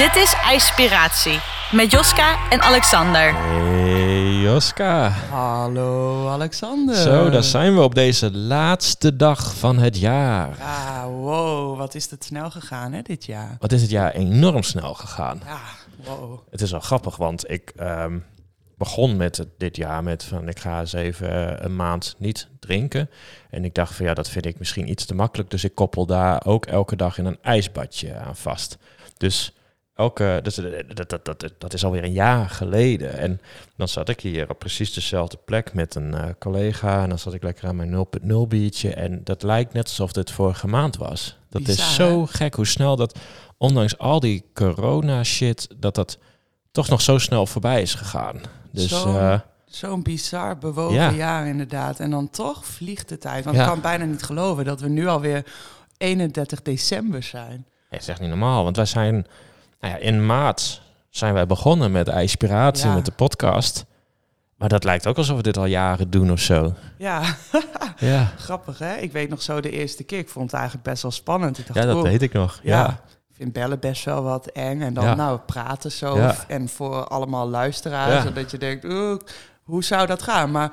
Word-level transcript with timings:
Dit 0.00 0.16
is 0.16 0.32
IJspiratie 0.32 1.38
met 1.72 1.90
Joska 1.90 2.48
en 2.50 2.60
Alexander. 2.60 3.34
Hey 3.34 4.32
Joska. 4.32 5.08
Hallo 5.08 6.28
Alexander. 6.28 6.94
Zo, 6.94 7.30
daar 7.30 7.42
zijn 7.42 7.74
we 7.74 7.80
op 7.80 7.94
deze 7.94 8.32
laatste 8.32 9.16
dag 9.16 9.54
van 9.56 9.78
het 9.78 9.98
jaar. 9.98 10.58
Ja, 10.58 11.08
wow, 11.08 11.78
wat 11.78 11.94
is 11.94 12.10
het 12.10 12.24
snel 12.24 12.50
gegaan 12.50 12.92
hè, 12.92 13.02
dit 13.02 13.24
jaar. 13.24 13.56
Wat 13.58 13.72
is 13.72 13.82
het 13.82 13.90
jaar 13.90 14.12
enorm 14.12 14.62
snel 14.62 14.94
gegaan. 14.94 15.40
Ja, 15.44 15.60
wow. 16.04 16.38
Het 16.50 16.60
is 16.60 16.70
wel 16.70 16.80
grappig, 16.80 17.16
want 17.16 17.50
ik 17.50 17.72
ehm, 17.76 18.18
begon 18.76 19.16
met 19.16 19.36
het, 19.36 19.48
dit 19.58 19.76
jaar 19.76 20.02
met 20.02 20.24
van 20.24 20.48
ik 20.48 20.58
ga 20.58 20.80
eens 20.80 20.92
even 20.92 21.64
een 21.64 21.76
maand 21.76 22.14
niet 22.18 22.48
drinken. 22.60 23.10
En 23.50 23.64
ik 23.64 23.74
dacht 23.74 23.94
van 23.94 24.06
ja, 24.06 24.14
dat 24.14 24.28
vind 24.28 24.46
ik 24.46 24.58
misschien 24.58 24.90
iets 24.90 25.04
te 25.04 25.14
makkelijk. 25.14 25.50
Dus 25.50 25.64
ik 25.64 25.74
koppel 25.74 26.06
daar 26.06 26.46
ook 26.46 26.66
elke 26.66 26.96
dag 26.96 27.18
in 27.18 27.24
een 27.24 27.38
ijsbadje 27.42 28.16
aan 28.16 28.36
vast. 28.36 28.78
Dus 29.16 29.54
dus, 30.42 30.58
eh, 30.58 30.64
dat, 30.94 31.10
dat, 31.10 31.24
dat, 31.24 31.52
dat 31.58 31.74
is 31.74 31.84
alweer 31.84 32.04
een 32.04 32.12
jaar 32.12 32.48
geleden. 32.50 33.18
En 33.18 33.40
dan 33.76 33.88
zat 33.88 34.08
ik 34.08 34.20
hier 34.20 34.50
op 34.50 34.58
precies 34.58 34.92
dezelfde 34.94 35.38
plek 35.44 35.74
met 35.74 35.94
een 35.94 36.14
eh, 36.14 36.24
collega. 36.38 37.02
En 37.02 37.08
dan 37.08 37.18
zat 37.18 37.34
ik 37.34 37.42
lekker 37.42 37.68
aan 37.68 37.76
mijn 37.76 38.06
0.0 38.22 38.36
biertje. 38.48 38.94
En 38.94 39.20
dat 39.24 39.42
lijkt 39.42 39.72
net 39.72 39.84
alsof 39.84 40.12
dit 40.12 40.30
vorige 40.30 40.66
maand 40.66 40.96
was. 40.96 41.36
Dat 41.48 41.62
Bizar, 41.62 41.86
is 41.86 41.94
zo 41.94 42.26
gek 42.26 42.54
hoe 42.54 42.66
snel 42.66 42.96
dat, 42.96 43.18
ondanks 43.56 43.98
al 43.98 44.20
die 44.20 44.44
corona 44.54 45.24
shit, 45.24 45.68
dat 45.76 45.94
dat 45.94 46.18
toch 46.72 46.88
nog 46.88 47.00
zo 47.00 47.18
snel 47.18 47.46
voorbij 47.46 47.82
is 47.82 47.94
gegaan. 47.94 48.40
Dus 48.72 48.88
Zo- 48.88 49.18
eh, 49.18 49.40
Zo'n 49.66 50.02
bizar 50.02 50.58
bewogen 50.58 50.94
Ja. 50.94 51.10
jaar 51.10 51.46
inderdaad. 51.46 52.00
En 52.00 52.10
dan 52.10 52.30
toch 52.30 52.64
vliegt 52.66 53.08
de 53.08 53.18
tijd. 53.18 53.44
Want 53.44 53.56
Ja. 53.56 53.62
ik 53.62 53.68
kan 53.68 53.80
bijna 53.80 54.04
niet 54.04 54.22
geloven 54.22 54.64
dat 54.64 54.80
we 54.80 54.88
nu 54.88 55.06
alweer 55.06 55.44
31 55.96 56.62
december 56.62 57.22
zijn. 57.22 57.66
het 57.88 58.00
is 58.00 58.08
echt 58.08 58.20
niet 58.20 58.28
normaal. 58.28 58.64
Want 58.64 58.76
wij 58.76 58.84
zijn, 58.84 59.26
nou 59.80 59.94
ja, 59.94 60.00
in 60.00 60.26
maart 60.26 60.82
zijn 61.10 61.34
wij 61.34 61.46
begonnen 61.46 61.92
met 61.92 62.08
Inspiratie, 62.08 62.88
Ja. 62.88 62.94
met 62.94 63.04
de 63.04 63.12
podcast. 63.12 63.84
Maar 64.56 64.68
dat 64.68 64.84
lijkt 64.84 65.06
ook 65.06 65.16
alsof 65.16 65.36
we 65.36 65.42
dit 65.42 65.56
al 65.56 65.64
jaren 65.64 66.10
doen 66.10 66.30
of 66.32 66.40
zo. 66.40 66.74
Ja, 66.98 67.22
Ja, 67.96 68.32
grappig 68.38 68.78
hè? 68.78 68.96
Ik 68.96 69.12
weet 69.12 69.28
nog 69.28 69.42
zo 69.42 69.60
de 69.60 69.70
eerste 69.70 70.02
keer. 70.04 70.18
Ik 70.18 70.28
vond 70.28 70.44
het 70.50 70.54
eigenlijk 70.60 70.84
best 70.88 71.02
wel 71.02 71.10
spannend. 71.10 71.58
Ik 71.58 71.66
dacht, 71.66 71.78
ja 71.78 71.84
dat 71.84 71.96
oh, 71.96 72.02
weet 72.02 72.22
ik 72.22 72.32
nog. 72.32 72.60
Ja. 72.62 72.80
Ja. 72.80 72.88
Ik 73.28 73.36
vind 73.36 73.52
bellen 73.52 73.78
best 73.80 74.04
wel 74.04 74.22
wat 74.22 74.46
eng. 74.46 74.80
En 74.82 74.94
dan 74.94 75.04
Ja. 75.04 75.14
nou 75.14 75.38
praten 75.38 75.92
zo. 75.92 76.30
En 76.48 76.68
voor 76.68 77.04
allemaal 77.08 77.48
luisteraars. 77.48 78.22
Zodat 78.24 78.50
je 78.50 78.58
denkt, 78.58 78.84
oeh, 78.84 79.18
hoe 79.62 79.84
zou 79.84 80.06
dat 80.06 80.22
gaan? 80.22 80.50
Maar 80.50 80.70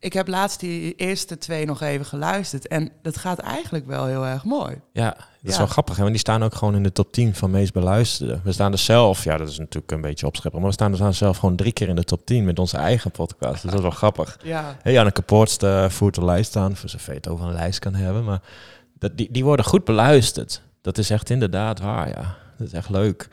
ik 0.00 0.12
heb 0.12 0.28
laatst 0.28 0.60
die 0.60 0.94
eerste 0.94 1.38
twee 1.38 1.66
nog 1.66 1.80
even 1.80 2.06
geluisterd. 2.06 2.68
En 2.68 2.90
dat 3.02 3.16
gaat 3.16 3.38
eigenlijk 3.38 3.86
wel 3.86 4.06
heel 4.06 4.26
erg 4.26 4.44
mooi. 4.44 4.80
Ja, 4.92 5.08
dat 5.10 5.18
is 5.42 5.52
Ja. 5.52 5.58
wel 5.58 5.66
grappig. 5.66 5.94
Hè? 5.94 6.00
Want 6.00 6.12
die 6.12 6.20
staan 6.20 6.42
ook 6.42 6.54
gewoon 6.54 6.74
in 6.74 6.82
de 6.82 6.92
top 6.92 7.12
10 7.12 7.34
van 7.34 7.50
meest 7.50 7.72
beluisterde. 7.72 8.40
We 8.44 8.52
staan 8.52 8.72
er 8.72 8.78
zelf, 8.78 9.24
ja, 9.24 9.36
dat 9.36 9.48
is 9.48 9.58
natuurlijk 9.58 9.92
een 9.92 10.00
beetje 10.00 10.26
opscheppen. 10.26 10.60
Maar 10.60 10.68
we 10.68 10.74
staan 10.74 10.98
er 10.98 11.14
zelf 11.14 11.36
gewoon 11.38 11.56
drie 11.56 11.72
keer 11.72 11.88
in 11.88 11.96
de 11.96 12.04
top 12.04 12.26
10 12.26 12.44
met 12.44 12.58
onze 12.58 12.76
eigen 12.76 13.10
podcast. 13.10 13.52
Dus 13.52 13.62
dat 13.62 13.74
is 13.74 13.80
wel 13.80 13.90
grappig. 13.90 14.38
Ja, 14.42 14.76
Hey, 14.82 14.92
Janneke 14.92 15.22
Poortste 15.22 15.86
voert 15.90 16.14
de 16.14 16.24
lijst 16.24 16.56
aan, 16.56 16.76
voor 16.76 16.88
zover 16.88 17.10
je 17.10 17.16
het 17.16 17.28
over 17.28 17.46
een 17.46 17.52
lijst 17.54 17.78
kan 17.78 17.94
hebben. 17.94 18.24
Maar 18.24 18.40
dat, 18.98 19.16
die, 19.16 19.28
die 19.30 19.44
worden 19.44 19.64
goed 19.64 19.84
beluisterd. 19.84 20.62
Dat 20.82 20.98
is 20.98 21.10
echt 21.10 21.30
inderdaad 21.30 21.80
waar, 21.80 22.08
ja. 22.08 22.36
Dat 22.58 22.66
is 22.66 22.72
echt 22.72 22.90
leuk. 22.90 23.28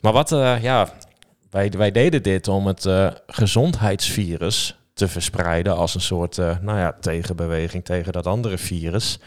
Maar 0.00 0.12
wat, 0.12 0.32
eh, 0.32 0.62
ja, 0.62 0.88
wij, 1.50 1.70
wij 1.70 1.90
deden 1.90 2.22
dit 2.22 2.48
om 2.48 2.66
het 2.66 2.86
eh, 2.86 3.06
gezondheidsvirus 3.26 4.76
te 4.94 5.08
verspreiden 5.08 5.76
als 5.76 5.94
een 5.94 6.00
soort, 6.00 6.38
eh, 6.38 6.58
nou 6.60 6.78
ja, 6.78 6.96
tegenbeweging 7.00 7.84
tegen 7.84 8.12
dat 8.12 8.26
andere 8.26 8.58
virus. 8.58 9.18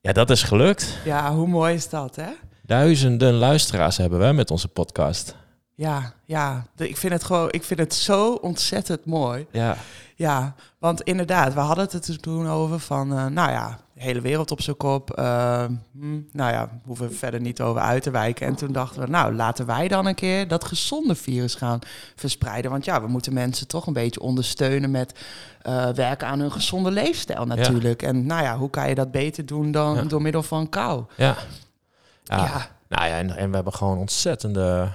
Ja, 0.00 0.12
dat 0.12 0.30
is 0.30 0.42
gelukt. 0.42 0.98
ja, 1.04 1.34
hoe 1.34 1.46
mooi 1.46 1.74
is 1.74 1.88
dat, 1.88 2.16
hè? 2.16 2.30
Duizenden 2.62 3.34
luisteraars 3.34 3.96
hebben 3.96 4.18
we 4.18 4.32
met 4.32 4.50
onze 4.50 4.68
podcast. 4.68 5.36
Ja, 5.74 6.12
ja. 6.24 6.66
Ik 6.76 6.96
vind 6.96 7.12
het 7.12 7.24
gewoon, 7.24 7.50
ik 7.50 7.64
vind 7.64 7.80
het 7.80 7.94
zo 7.94 8.32
ontzettend 8.32 9.04
mooi. 9.04 9.46
Ja, 9.50 9.76
Ja, 10.16 10.54
want 10.78 11.02
inderdaad, 11.02 11.54
we 11.54 11.60
hadden 11.60 11.88
het 11.90 12.06
er 12.08 12.20
toen 12.20 12.48
over 12.48 12.80
van, 12.80 13.12
eh, 13.12 13.26
nou 13.26 13.50
ja, 13.50 13.78
de 14.00 14.06
hele 14.06 14.20
wereld 14.20 14.50
op 14.50 14.60
zijn 14.60 14.76
kop. 14.76 15.10
eh, 15.10 15.64
hm, 15.92 16.20
nou 16.32 16.52
ja, 16.52 16.68
hoeven 16.84 17.08
we 17.08 17.14
verder 17.14 17.40
niet 17.40 17.60
over 17.60 17.80
uit 17.80 18.02
te 18.02 18.10
wijken. 18.10 18.46
En 18.46 18.54
toen 18.54 18.72
dachten 18.72 19.00
we, 19.02 19.08
nou, 19.08 19.34
laten 19.34 19.66
wij 19.66 19.88
dan 19.88 20.06
een 20.06 20.14
keer 20.14 20.48
dat 20.48 20.64
gezonde 20.64 21.14
virus 21.14 21.54
gaan 21.54 21.78
verspreiden. 22.16 22.70
Want 22.70 22.84
ja, 22.84 23.00
we 23.02 23.06
moeten 23.08 23.32
mensen 23.32 23.66
toch 23.68 23.86
een 23.86 23.92
beetje 23.92 24.20
ondersteunen 24.20 24.90
met 24.90 25.14
eh, 25.62 25.88
werken 25.88 26.26
aan 26.28 26.38
hun 26.40 26.52
gezonde 26.52 26.90
leefstijl 26.90 27.46
natuurlijk. 27.46 28.02
En 28.02 28.26
nou 28.26 28.42
ja, 28.42 28.56
hoe 28.56 28.70
kan 28.70 28.88
je 28.88 28.94
dat 28.94 29.10
beter 29.10 29.46
doen 29.46 29.70
dan 29.72 29.94
Ja. 29.94 30.02
door 30.02 30.22
middel 30.22 30.42
van 30.42 30.68
kou? 30.68 31.04
ja. 31.16 31.36
ja. 32.24 32.36
Ja. 32.36 32.68
Nou 32.88 33.06
ja, 33.08 33.18
en, 33.18 33.36
en 33.36 33.48
we 33.48 33.54
hebben 33.54 33.72
gewoon 33.74 33.98
ontzettende 33.98 34.88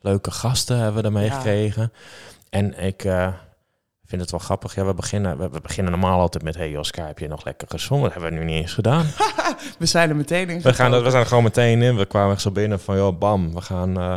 leuke 0.00 0.30
gasten 0.30 0.76
hebben 0.78 1.00
we 1.02 1.08
ermee 1.08 1.30
gekregen. 1.30 1.92
En 2.50 2.78
ik 2.84 3.04
eh, 3.04 3.28
vind 4.10 4.22
het 4.22 4.30
wel 4.30 4.40
grappig. 4.40 4.74
Ja, 4.74 4.84
we 4.84 4.94
beginnen, 4.94 5.38
we, 5.38 5.48
we 5.50 5.60
beginnen 5.60 5.92
normaal 5.92 6.20
altijd 6.20 6.44
met... 6.44 6.56
Hey 6.56 6.76
Oscar, 6.76 7.06
heb 7.06 7.18
je 7.18 7.28
nog 7.28 7.44
lekker 7.44 7.68
gezongen? 7.70 8.04
Dat 8.04 8.12
hebben 8.12 8.30
we 8.30 8.38
nu 8.38 8.44
niet 8.44 8.60
eens 8.60 8.72
gedaan. 8.72 9.06
We 9.78 9.86
zijn 9.86 10.08
er 10.08 10.16
meteen 10.16 10.48
in. 10.48 10.60
we, 10.60 10.74
gaan, 10.74 10.90
we 10.90 11.10
zijn 11.10 11.22
er 11.22 11.28
gewoon 11.28 11.42
meteen 11.42 11.82
in. 11.82 11.96
We 11.96 12.06
kwamen 12.06 12.32
echt 12.32 12.40
zo 12.40 12.50
binnen 12.50 12.80
van... 12.80 12.96
joh, 12.96 13.18
bam, 13.18 13.54
we 13.54 13.60
gaan, 13.60 14.00
eh, 14.00 14.14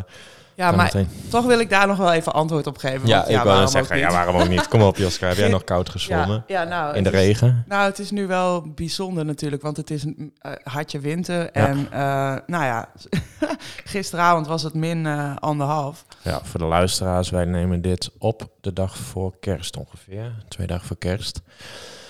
Ja, 0.55 0.71
maar 0.71 0.83
meteen... 0.85 1.09
toch 1.29 1.45
wil 1.45 1.59
ik 1.59 1.69
daar 1.69 1.87
nog 1.87 1.97
wel 1.97 2.11
even 2.13 2.33
antwoord 2.33 2.67
op 2.67 2.77
geven. 2.77 3.07
Ja, 3.07 3.17
want, 3.17 3.29
ik 3.29 3.35
wil 3.35 3.45
waarom 3.45 3.67
zeggen, 3.67 3.95
ook 3.95 4.01
ja, 4.01 4.07
niet? 4.07 4.15
waarom 4.15 4.35
ook 4.35 4.47
niet? 4.47 4.67
Kom 4.67 4.81
op, 4.81 4.99
Oscar. 4.99 5.29
Heb 5.29 5.37
jij 5.37 5.49
nog 5.57 5.63
koud 5.63 5.89
gezwommen? 5.89 6.43
Ja, 6.47 6.61
ja, 6.61 6.67
nou, 6.67 6.95
In 6.95 7.03
de 7.03 7.09
is- 7.09 7.15
regen? 7.15 7.63
Nou, 7.67 7.85
het 7.89 7.99
is 7.99 8.11
nu 8.11 8.27
wel 8.27 8.61
bijzonder 8.75 9.25
natuurlijk, 9.25 9.61
want 9.61 9.77
het 9.77 9.89
is 9.91 10.03
een 10.03 10.33
hartje 10.63 10.99
winter. 10.99 11.51
En 11.51 11.87
eh, 11.91 11.99
nou 12.47 12.63
ja, 12.63 12.89
gisteravond 13.83 14.47
was 14.47 14.63
het 14.63 14.73
min 14.73 15.05
eh, 15.05 15.35
anderhalf. 15.39 16.05
Ja, 16.21 16.39
voor 16.43 16.59
de 16.59 16.65
luisteraars. 16.65 17.29
Wij 17.29 17.45
nemen 17.45 17.81
dit 17.81 18.09
op 18.19 18.47
de 18.61 18.73
dag 18.73 18.97
voor 18.97 19.33
kerst 19.39 19.77
ongeveer. 19.77 20.31
Twee 20.47 20.67
dagen 20.67 20.87
voor 20.87 20.97
kerst. 20.97 21.41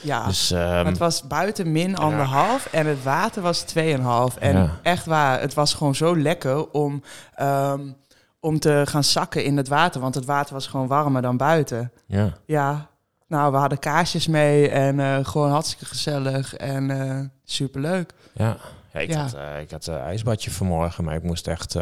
Ja, 0.01 0.25
Dus 0.25 0.51
ehm, 0.51 0.85
het 0.85 0.97
was 0.97 1.27
buiten 1.27 1.71
min 1.71 1.97
anderhalf 1.97 2.65
en 2.71 2.85
het 2.87 3.03
water 3.03 3.41
was 3.41 3.61
tweeënhalf. 3.61 4.35
En 4.37 4.57
Ja. 4.57 4.69
echt 4.81 5.05
waar, 5.05 5.39
het 5.41 5.53
was 5.53 5.73
gewoon 5.73 5.95
zo 5.95 6.17
lekker 6.17 6.69
om, 6.71 7.03
ehm, 7.35 7.79
om 8.43 8.59
te 8.59 8.81
gaan 8.85 9.03
zakken 9.03 9.43
in 9.43 9.57
het 9.57 9.67
water, 9.67 10.01
want 10.01 10.15
het 10.15 10.25
water 10.25 10.53
was 10.53 10.67
gewoon 10.67 10.87
warmer 10.87 11.21
dan 11.21 11.37
buiten. 11.37 11.91
ja. 12.07 12.33
Ja, 12.45 12.87
nou, 13.27 13.51
we 13.51 13.57
hadden 13.57 13.79
kaarsjes 13.79 14.27
mee 14.27 14.69
en 14.69 14.99
eh, 14.99 15.25
gewoon 15.25 15.51
hartstikke 15.51 15.85
gezellig 15.85 16.55
en 16.55 16.89
eh, 17.09 17.19
superleuk. 17.43 18.13
Ja, 18.33 18.57
ja 18.93 18.99
ik 18.99 19.09
Ja. 19.11 19.21
had, 19.21 19.33
eh, 19.33 19.59
ik 19.59 19.71
had 19.71 19.85
een 19.85 19.97
ijsbadje 19.99 20.51
vanmorgen, 20.51 21.03
maar 21.03 21.15
ik 21.15 21.23
moest 21.23 21.47
echt 21.47 21.73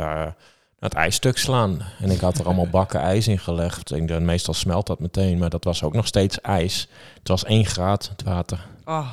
het 0.79 0.93
ijsstuk 0.93 1.37
slaan. 1.37 1.81
En 1.99 2.09
ik 2.11 2.19
had 2.19 2.37
er 2.37 2.45
allemaal 2.45 2.67
bakken 2.79 2.99
ijs 2.99 3.27
in 3.27 3.39
gelegd. 3.39 3.91
Ik 3.91 4.07
dacht, 4.07 4.21
meestal 4.21 4.53
smelt 4.53 4.87
dat 4.87 4.99
meteen, 4.99 5.37
maar 5.37 5.49
dat 5.49 5.63
was 5.63 5.83
ook 5.83 5.93
nog 5.93 6.07
steeds 6.07 6.41
ijs. 6.41 6.87
Het 7.19 7.27
was 7.27 7.43
1 7.43 7.65
graad, 7.65 8.07
het 8.09 8.23
water. 8.23 8.65
Oh, 8.85 9.07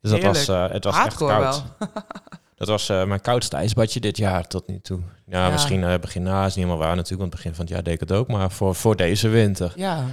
Dus 0.00 0.10
dat 0.10 0.20
Heerlijk. 0.22 0.46
was, 0.46 0.72
het 0.72 0.84
was 0.84 0.94
echt 0.94 1.02
hardcore 1.02 1.32
koud. 1.40 1.62
wel. 1.78 1.88
Dat 2.58 2.68
was 2.68 2.88
eh, 2.88 3.04
mijn 3.04 3.20
koudste 3.20 3.56
ijsbadje 3.56 4.00
dit 4.00 4.16
jaar 4.16 4.46
tot 4.46 4.66
nu 4.68 4.80
toe. 4.80 5.00
Ja, 5.26 5.44
Ja. 5.46 5.50
misschien 5.52 5.84
eh, 5.84 5.98
begin 6.00 6.22
na 6.22 6.40
is 6.40 6.54
niet 6.54 6.64
helemaal 6.64 6.86
waar 6.86 6.96
natuurlijk, 6.96 7.20
want 7.20 7.30
begin 7.30 7.54
van 7.54 7.64
het 7.64 7.74
jaar 7.74 7.82
deed 7.82 7.94
ik 7.94 8.00
het 8.00 8.12
ook. 8.12 8.28
Maar 8.28 8.50
voor, 8.50 8.74
voor 8.74 8.96
deze 8.96 9.28
winter. 9.28 9.72
Ja, 9.76 10.04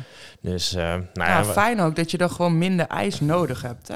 Dus 0.41 0.73
eh, 0.73 0.83
nou 0.83 1.03
nou, 1.13 1.29
ja, 1.29 1.43
fijn 1.45 1.81
ook 1.81 1.95
dat 1.95 2.11
je 2.11 2.17
dan 2.17 2.29
gewoon 2.31 2.57
minder 2.57 2.87
ijs 2.87 3.19
nodig 3.19 3.61
hebt, 3.61 3.87
hè? 3.87 3.95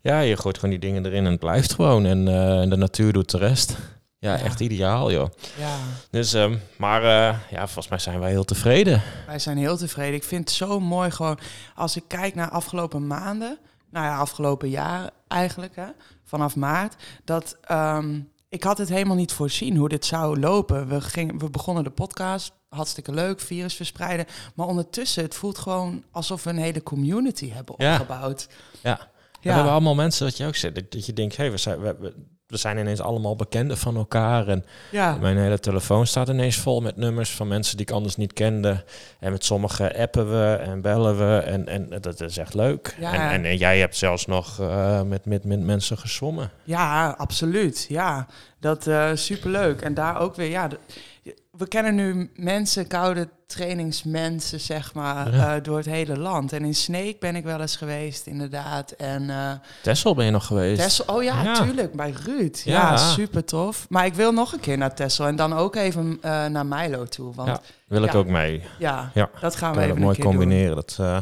ja, 0.00 0.20
je 0.20 0.36
gooit 0.36 0.54
gewoon 0.58 0.70
die 0.70 0.90
dingen 0.90 1.06
erin 1.06 1.24
en 1.24 1.30
het 1.30 1.40
blijft 1.40 1.72
gewoon. 1.74 2.04
En, 2.06 2.28
en 2.60 2.70
de 2.70 2.76
natuur 2.76 3.12
doet 3.12 3.30
de 3.30 3.38
rest. 3.38 3.76
Ja, 4.18 4.34
Ja. 4.36 4.42
echt 4.42 4.60
ideaal 4.60 5.12
joh. 5.12 5.28
Ja, 5.58 5.74
Dus, 6.10 6.34
ehm, 6.34 6.56
maar 6.76 7.02
ja, 7.50 7.64
volgens 7.64 7.88
mij 7.88 7.98
zijn 7.98 8.20
wij 8.20 8.30
heel 8.30 8.44
tevreden. 8.44 9.02
wij 9.26 9.38
zijn 9.38 9.56
heel 9.58 9.76
tevreden. 9.76 10.14
Ik 10.14 10.24
vind 10.24 10.48
het 10.48 10.56
zo 10.58 10.80
mooi 10.80 11.10
gewoon, 11.10 11.38
als 11.74 11.96
ik 11.96 12.04
kijk 12.08 12.34
naar 12.34 12.50
afgelopen 12.50 13.06
maanden, 13.06 13.58
nou 13.90 14.06
ja, 14.06 14.16
afgelopen 14.16 14.68
jaar 14.68 15.10
eigenlijk, 15.28 15.76
hè, 15.76 15.86
vanaf 16.32 16.56
maart, 16.56 16.94
dat 17.24 17.56
ehm, 17.62 18.20
ik 18.48 18.62
had 18.62 18.78
het 18.78 18.88
helemaal 18.88 19.16
niet 19.16 19.32
voorzien 19.32 19.76
hoe 19.76 19.88
dit 19.88 20.04
zou 20.04 20.40
lopen. 20.40 20.88
We, 20.88 21.00
gingen, 21.00 21.38
we 21.38 21.50
begonnen 21.50 21.84
de 21.84 21.90
podcast, 21.90 22.52
hartstikke 22.68 23.12
leuk, 23.12 23.40
virus 23.40 23.74
verspreiden, 23.74 24.26
maar 24.54 24.66
ondertussen, 24.66 25.22
het 25.22 25.34
voelt 25.34 25.58
gewoon 25.58 26.04
alsof 26.10 26.44
we 26.44 26.50
een 26.50 26.56
hele 26.58 26.82
community 26.82 27.50
hebben 27.50 27.74
Ja. 27.78 27.92
opgebouwd. 27.92 28.48
Ja. 28.82 29.10
We 29.40 29.50
hebben 29.52 29.72
allemaal 29.72 29.94
mensen, 29.94 30.26
wat 30.26 30.36
je 30.36 30.46
ook 30.46 30.54
zegt, 30.56 30.90
dat, 30.92 31.06
je 31.06 31.12
denkt, 31.12 31.36
hey, 31.36 31.50
we, 31.50 31.56
zijn, 31.56 31.80
we, 31.80 31.96
we, 32.00 32.14
we 32.52 32.58
zijn 32.58 32.78
ineens 32.78 33.00
allemaal 33.00 33.36
bekenden 33.36 33.76
van 33.76 33.96
elkaar. 33.96 34.48
En 34.48 34.64
ja. 34.90 35.16
mijn 35.20 35.38
hele 35.38 35.58
telefoon 35.58 36.06
staat 36.06 36.28
ineens 36.28 36.56
vol 36.56 36.80
met 36.80 36.96
nummers 36.96 37.30
van 37.30 37.48
mensen 37.48 37.76
die 37.76 37.86
ik 37.86 37.92
anders 37.92 38.16
niet 38.16 38.32
kende. 38.32 38.84
En 39.18 39.32
met 39.32 39.44
sommigen 39.44 39.96
appen 39.96 40.30
we 40.30 40.54
en 40.54 40.80
bellen 40.80 41.18
we. 41.18 41.36
En, 41.36 41.68
en 41.68 42.00
dat 42.00 42.20
is 42.20 42.36
echt 42.36 42.54
leuk. 42.54 42.96
Ja. 43.00 43.12
En, 43.12 43.30
en, 43.30 43.44
en 43.44 43.56
jij 43.56 43.78
hebt 43.78 43.96
zelfs 43.96 44.26
nog 44.26 44.60
eh, 44.60 45.02
met, 45.02 45.24
met, 45.24 45.44
met 45.44 45.60
mensen 45.60 45.98
gezwommen. 45.98 46.50
Ja, 46.64 47.14
absoluut. 47.18 47.86
Ja, 47.88 48.26
dat 48.60 48.86
eh 48.86 49.10
superleuk. 49.14 49.80
En 49.80 49.94
daar 49.94 50.20
ook 50.20 50.34
weer, 50.34 50.50
ja, 50.50 50.68
we 51.58 51.68
kennen 51.68 51.94
nu 51.94 52.30
mensen, 52.36 52.86
koude 52.86 53.28
trainingsmensen, 53.46 54.60
zeg 54.60 54.94
maar, 54.94 55.34
Ja. 55.34 55.56
eh, 55.56 55.62
door 55.62 55.76
het 55.76 55.86
hele 55.86 56.18
land. 56.18 56.52
En 56.52 56.64
in 56.64 56.74
Sneek 56.74 57.20
ben 57.20 57.36
ik 57.36 57.44
wel 57.44 57.60
eens 57.60 57.76
geweest, 57.76 58.26
inderdaad. 58.26 58.90
En 58.90 59.30
eh 59.30 59.52
Texel 59.82 60.14
ben 60.14 60.24
je 60.24 60.30
nog 60.30 60.46
geweest? 60.46 60.80
Texel, 60.82 61.04
oh 61.14 61.22
ja, 61.22 61.42
Ja. 61.42 61.54
tuurlijk, 61.64 61.92
bij 61.92 62.14
Ruud. 62.24 62.56
Ja, 62.64 62.90
Ja. 62.90 62.96
super 62.96 63.44
tof. 63.44 63.86
Maar 63.88 64.06
ik 64.06 64.14
wil 64.14 64.32
nog 64.32 64.52
een 64.52 64.60
keer 64.60 64.78
naar 64.78 64.94
Texel 64.94 65.26
en 65.26 65.36
dan 65.36 65.52
ook 65.52 65.76
even 65.76 66.18
eh, 66.20 66.46
naar 66.46 66.66
Milo 66.66 67.04
toe. 67.04 67.34
Want 67.34 67.48
Ja, 67.48 67.60
wil 67.86 68.02
ik 68.02 68.12
ja. 68.12 68.18
ook 68.18 68.26
mee. 68.26 68.62
ja, 68.78 69.10
Ja. 69.14 69.30
dat 69.40 69.56
gaan 69.56 69.74
we 69.74 69.80
even 69.80 69.96
een 69.96 70.02
mooi 70.02 70.14
keer 70.16 70.24
combineren. 70.24 70.74
Dat, 70.76 70.96
eh, 71.00 71.18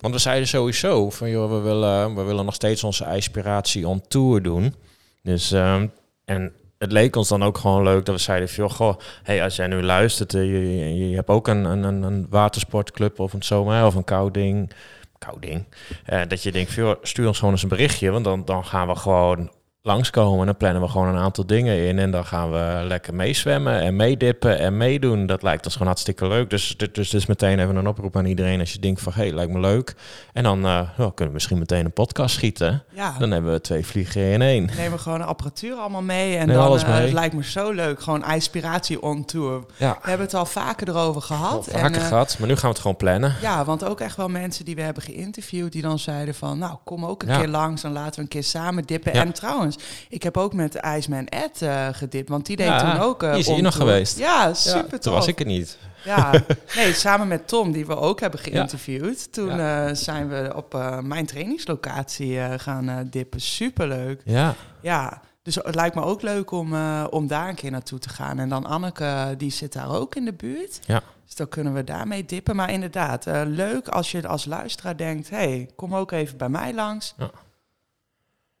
want 0.00 0.14
we 0.14 0.20
zeiden 0.20 0.48
sowieso 0.48 1.10
van 1.10 1.30
joh, 1.30 1.50
we 1.50 1.58
willen, 1.58 2.14
we 2.14 2.22
willen 2.22 2.44
nog 2.44 2.54
steeds 2.54 2.84
onze 2.84 3.04
Inspiratie 3.14 3.88
on 3.88 4.02
tour 4.08 4.42
doen. 4.42 4.74
Dus 5.22 5.52
ehm, 5.52 5.86
en 6.24 6.52
het 6.78 6.92
leek 6.92 7.16
ons 7.16 7.28
dan 7.28 7.44
ook 7.44 7.58
gewoon 7.58 7.82
leuk 7.82 8.04
dat 8.04 8.14
we 8.14 8.20
zeiden 8.20 8.48
van 8.48 8.70
goh, 8.70 8.96
hey, 9.22 9.42
als 9.42 9.56
jij 9.56 9.66
nu 9.66 9.82
luistert, 9.82 10.34
eh, 10.34 10.42
je, 10.42 11.08
je, 11.08 11.14
hebt 11.14 11.28
ook 11.28 11.48
een, 11.48 11.64
een, 11.64 12.02
een, 12.02 12.26
watersportclub 12.30 13.20
of 13.20 13.32
een 13.32 13.42
zomaar 13.42 13.86
of 13.86 13.94
een 13.94 14.04
koud 14.04 14.34
ding. 14.34 14.70
Koud 15.18 15.42
ding. 15.42 15.64
Eh, 16.04 16.20
dat 16.28 16.42
je 16.42 16.52
denkt, 16.52 16.72
joh, 16.72 16.94
stuur 17.02 17.26
ons 17.26 17.38
gewoon 17.38 17.52
eens 17.54 17.62
een 17.62 17.68
berichtje, 17.68 18.10
want 18.10 18.24
dan, 18.24 18.44
dan 18.44 18.64
gaan 18.64 18.88
we 18.88 18.96
gewoon 18.96 19.50
langskomen 19.86 20.40
en 20.40 20.46
dan 20.46 20.56
plannen 20.56 20.82
we 20.82 20.88
gewoon 20.88 21.08
een 21.08 21.16
aantal 21.22 21.46
dingen 21.46 21.86
in 21.86 21.98
en 21.98 22.10
dan 22.10 22.24
gaan 22.24 22.50
we 22.52 22.84
lekker 22.86 23.14
meezwemmen 23.14 23.80
en 23.80 23.96
meedippen 23.96 24.58
en 24.58 24.76
meedoen. 24.76 25.26
Dat 25.26 25.42
lijkt 25.42 25.64
ons 25.64 25.72
gewoon 25.72 25.88
hartstikke 25.88 26.28
leuk. 26.28 26.50
Dus, 26.50 26.76
dus, 26.92 27.10
dus, 27.10 27.26
meteen 27.26 27.58
even 27.58 27.76
een 27.76 27.86
oproep 27.88 28.16
aan 28.16 28.24
iedereen 28.26 28.60
als 28.60 28.72
je 28.72 28.78
denkt 28.78 29.00
van, 29.02 29.12
hé, 29.12 29.22
hey, 29.22 29.32
lijkt 29.34 29.52
me 29.52 29.60
leuk. 29.60 29.94
En 30.32 30.42
dan 30.42 30.64
eh, 30.66 30.88
kunnen 30.96 31.12
we 31.26 31.32
misschien 31.32 31.58
meteen 31.58 31.84
een 31.84 31.92
podcast 31.92 32.34
schieten. 32.34 32.82
Ja, 32.92 33.14
Dan 33.18 33.30
hebben 33.30 33.52
we 33.52 33.60
twee 33.60 33.86
vliegen 33.86 34.22
in 34.22 34.42
één. 34.42 34.64
nemen 34.76 34.92
we 34.92 34.98
gewoon 34.98 35.18
de 35.18 35.24
apparatuur 35.24 35.74
allemaal 35.74 36.02
mee. 36.02 36.36
En 36.36 36.46
Neem 36.46 36.56
dan, 36.56 36.66
alles 36.66 36.82
eh, 36.82 36.88
mee. 36.88 37.00
het 37.00 37.12
lijkt 37.12 37.34
me 37.34 37.44
zo 37.44 37.70
leuk. 37.70 38.02
Gewoon 38.02 38.24
inspiratie 38.32 39.02
on 39.02 39.24
tour. 39.24 39.64
Ja, 39.76 39.98
We 40.02 40.08
hebben 40.08 40.26
het 40.26 40.34
al 40.36 40.46
vaker 40.46 40.88
erover 40.88 41.14
al 41.14 41.20
gehad. 41.20 41.64
vaker 41.70 41.84
en, 41.84 41.94
eh, 41.94 42.06
gehad, 42.06 42.36
maar 42.38 42.48
nu 42.48 42.54
gaan 42.54 42.62
we 42.62 42.68
het 42.68 42.78
gewoon 42.80 42.96
plannen. 42.96 43.34
Ja, 43.40 43.64
want 43.64 43.84
ook 43.84 44.00
echt 44.00 44.16
wel 44.16 44.28
mensen 44.28 44.64
die 44.64 44.74
we 44.74 44.82
hebben 44.82 45.02
geïnterviewd... 45.02 45.72
die 45.72 45.82
dan 45.82 45.98
zeiden 45.98 46.34
van, 46.34 46.58
nou, 46.58 46.76
kom 46.84 47.04
ook 47.06 47.22
een 47.22 47.28
Ja. 47.28 47.38
keer 47.38 47.48
langs... 47.48 47.82
dan 47.82 47.92
laten 47.92 48.14
we 48.14 48.20
een 48.20 48.28
keer 48.28 48.44
samen 48.44 48.84
dippen. 48.84 49.12
En 49.12 49.32
trouwens, 49.32 49.75
ik 50.08 50.22
heb 50.22 50.36
ook 50.36 50.52
met 50.52 50.74
IJsman 50.74 51.26
Ed 51.26 51.62
eh 51.62 51.88
gedipt... 51.92 52.28
want 52.28 52.46
die 52.46 52.56
deed 52.56 52.66
Ja, 52.66 52.92
toen 52.92 53.00
ook... 53.02 53.22
eh, 53.22 53.30
die 53.30 53.38
is 53.40 53.46
hier 53.46 53.62
nog 53.62 53.74
geweest. 53.76 54.18
Ja, 54.18 54.54
super 54.54 54.88
Toen 54.88 54.98
tof. 54.98 55.14
was 55.14 55.26
ik 55.26 55.40
er 55.40 55.46
niet. 55.46 55.78
Ja, 56.04 56.32
nee, 56.76 56.92
samen 56.92 57.28
met 57.28 57.48
Tom, 57.48 57.72
die 57.72 57.86
we 57.86 57.96
ook 57.96 58.20
hebben 58.20 58.40
geïnterviewd. 58.40 59.32
Toen 59.32 59.60
eh, 59.60 59.88
zijn 59.92 60.28
we 60.28 60.52
op 60.56 61.00
mijn 61.02 61.26
trainingslocatie 61.26 62.38
gaan 62.58 63.06
dippen. 63.10 63.40
Superleuk. 63.40 64.20
Ja, 64.24 64.54
Ja, 64.80 65.20
dus 65.42 65.54
het 65.54 65.74
lijkt 65.74 65.94
me 65.94 66.02
ook 66.02 66.22
leuk 66.22 66.50
om, 66.50 66.74
om 67.10 67.26
daar 67.26 67.48
een 67.48 67.54
keer 67.54 67.70
naartoe 67.70 67.98
te 67.98 68.08
gaan. 68.08 68.38
En 68.38 68.48
dan 68.48 68.66
Anneke, 68.66 69.34
die 69.38 69.50
zit 69.50 69.72
daar 69.72 69.90
ook 69.90 70.14
in 70.14 70.24
de 70.24 70.32
buurt. 70.32 70.78
Ja. 70.86 71.02
Dus 71.24 71.34
dan 71.34 71.48
kunnen 71.48 71.74
we 71.74 71.84
daarmee 71.84 72.24
dippen. 72.24 72.56
Maar 72.56 72.70
inderdaad, 72.72 73.24
leuk 73.46 73.88
als 73.88 74.10
je 74.10 74.28
als 74.28 74.44
luisteraar 74.44 74.96
denkt... 74.96 75.30
hey, 75.30 75.70
kom 75.76 75.94
ook 75.94 76.12
even 76.12 76.36
bij 76.38 76.48
mij 76.48 76.74
langs. 76.74 77.14
Ja. 77.16 77.30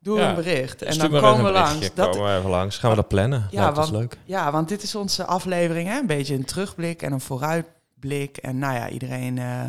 Doe 0.06 0.18
Ja, 0.18 0.28
een 0.28 0.34
bericht. 0.34 0.82
En 0.82 0.92
Stuur 0.92 1.10
dan 1.10 1.20
komen 1.20 1.44
we 1.44 1.50
langs. 1.50 1.94
Dat, 1.94 2.10
Komen 2.10 2.32
we 2.32 2.38
even 2.38 2.50
langs. 2.50 2.78
Gaan 2.78 2.90
we 2.90 2.96
dat 2.96 3.08
plannen? 3.08 3.46
Ja, 3.50 3.70
dat 3.72 3.84
is 3.84 3.90
want- 3.90 4.02
leuk. 4.02 4.16
ja, 4.24 4.50
want 4.52 4.68
dit 4.68 4.82
is 4.82 4.94
onze 4.94 5.24
aflevering, 5.24 5.88
hè? 5.88 5.98
een 5.98 6.06
beetje 6.06 6.34
een 6.34 6.44
terugblik 6.44 7.02
en 7.02 7.12
een 7.12 7.20
vooruitblik. 8.00 8.36
En 8.36 8.58
nou 8.58 8.74
ja, 8.74 8.88
iedereen 8.88 9.38
eh, 9.38 9.64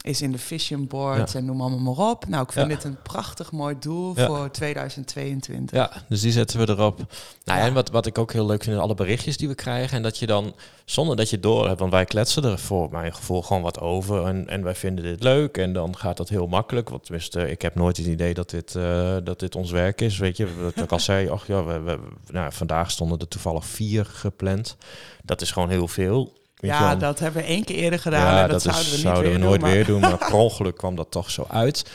is 0.00 0.22
in 0.22 0.32
de 0.32 0.38
vision 0.38 0.86
boards 0.86 1.34
en 1.34 1.44
noem 1.44 1.60
allemaal 1.60 1.94
maar 1.94 2.10
op. 2.10 2.28
Nou, 2.28 2.42
ik 2.42 2.52
vind 2.52 2.68
Ja. 2.68 2.74
dit 2.74 2.84
een 2.84 3.02
prachtig 3.02 3.52
mooi 3.52 3.76
doel 3.78 4.12
Ja. 4.16 4.26
voor 4.26 4.50
2022. 4.50 5.78
Ja, 5.78 5.90
dus 6.08 6.20
die 6.20 6.32
zetten 6.32 6.58
we 6.58 6.68
erop. 6.68 6.96
Nou, 7.44 7.58
Ja. 7.58 7.66
En 7.66 7.72
wat, 7.74 7.90
wat 7.90 8.06
ik 8.06 8.18
ook 8.18 8.32
heel 8.32 8.46
leuk 8.46 8.62
vind, 8.64 8.78
alle 8.78 8.94
berichtjes 8.94 9.36
die 9.36 9.48
we 9.48 9.54
krijgen. 9.54 9.96
En 9.96 10.02
dat 10.02 10.18
je 10.18 10.26
dan, 10.26 10.54
zonder 10.84 11.16
dat 11.16 11.30
je 11.30 11.40
door 11.40 11.66
hebt, 11.66 11.80
want 11.80 11.92
wij 11.92 12.04
kletsen 12.04 12.44
er 12.44 12.58
voor 12.58 12.88
mijn 12.90 13.14
gevoel 13.14 13.42
gewoon 13.42 13.62
wat 13.62 13.80
over. 13.80 14.26
En, 14.26 14.48
en 14.48 14.62
wij 14.62 14.74
vinden 14.74 15.04
dit 15.04 15.22
leuk. 15.22 15.56
En 15.58 15.72
dan 15.72 15.96
gaat 15.96 16.16
dat 16.16 16.28
heel 16.28 16.46
makkelijk. 16.46 16.88
Want 16.88 17.04
tenminste, 17.04 17.50
ik 17.50 17.62
heb 17.62 17.74
nooit 17.74 17.96
het 17.96 18.06
idee 18.06 18.34
dat 18.34 18.50
dit, 18.50 18.74
eh, 18.74 19.16
dat 19.24 19.40
dit 19.40 19.54
ons 19.56 19.70
werk 19.70 20.00
is. 20.00 20.18
Weet 20.18 20.36
je, 20.36 20.54
wat 20.62 20.76
ik 20.84 20.92
al 20.92 21.00
zei, 21.10 21.28
ach 21.28 21.46
ja, 21.46 21.64
we, 21.64 21.78
we, 21.80 21.98
nou, 22.32 22.52
vandaag 22.52 22.90
stonden 22.90 23.18
er 23.18 23.28
toevallig 23.28 23.64
vier 23.66 24.04
gepland. 24.04 24.76
Dat 25.24 25.40
is 25.40 25.50
gewoon 25.50 25.68
heel 25.68 25.88
veel. 25.88 26.40
Ja, 26.68 26.96
dat 26.96 27.18
hebben 27.18 27.42
we 27.42 27.48
één 27.48 27.64
keer 27.64 27.76
eerder 27.76 27.98
gedaan 27.98 28.42
en 28.42 28.48
dat, 28.48 28.62
zouden 28.62 28.84
we 28.84 28.90
niet 28.90 29.00
zouden 29.00 29.22
weer 29.22 29.32
we 29.32 29.38
nooit 29.38 29.60
maar- 29.60 29.70
weer 29.70 29.84
doen. 29.86 30.00
Maar 30.00 30.18
per 30.28 30.32
ongeluk 30.34 30.76
kwam 30.76 30.96
dat 30.96 31.10
toch 31.10 31.30
zo 31.30 31.44
uit. 31.48 31.90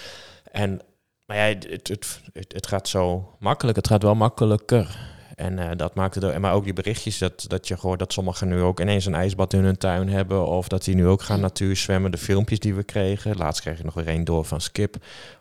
En, 0.52 0.82
maar 1.26 1.38
ja, 1.38 1.44
het, 1.44 1.88
het, 1.88 2.22
het, 2.34 2.54
het 2.54 2.68
gaat 2.68 2.88
zo 2.88 3.36
makkelijk. 3.40 3.78
Het 3.78 3.88
gaat 3.88 4.04
wel 4.04 4.16
makkelijker. 4.16 4.98
En 5.38 5.60
eh, 5.60 5.70
dat 5.76 5.96
maakt 5.96 6.16
het 6.16 6.24
ook. 6.24 6.38
Maar 6.38 6.54
ook 6.54 6.64
die 6.64 6.74
berichtjes 6.74 7.18
dat, 7.18 7.46
dat 7.48 7.68
je 7.68 7.76
hoort 7.80 8.00
dat 8.00 8.14
sommigen 8.14 8.48
nu 8.48 8.62
ook 8.62 8.80
ineens 8.80 9.06
een 9.06 9.16
ijsbad 9.16 9.54
in 9.54 9.64
hun 9.64 9.78
tuin 9.78 10.10
hebben. 10.10 10.46
Of 10.48 10.68
dat 10.68 10.84
die 10.84 10.96
nu 10.96 11.08
ook 11.08 11.22
gaan 11.22 11.40
natuurzwemmen. 11.40 12.12
De 12.12 12.18
filmpjes 12.18 12.60
die 12.60 12.74
we 12.76 12.84
kregen. 12.84 13.38
Laatst 13.38 13.62
kreeg 13.62 13.78
ik 13.80 13.84
nog 13.86 13.94
weer 13.94 14.08
een 14.08 14.24
door 14.24 14.46
van 14.46 14.62
Skip. 14.62 14.96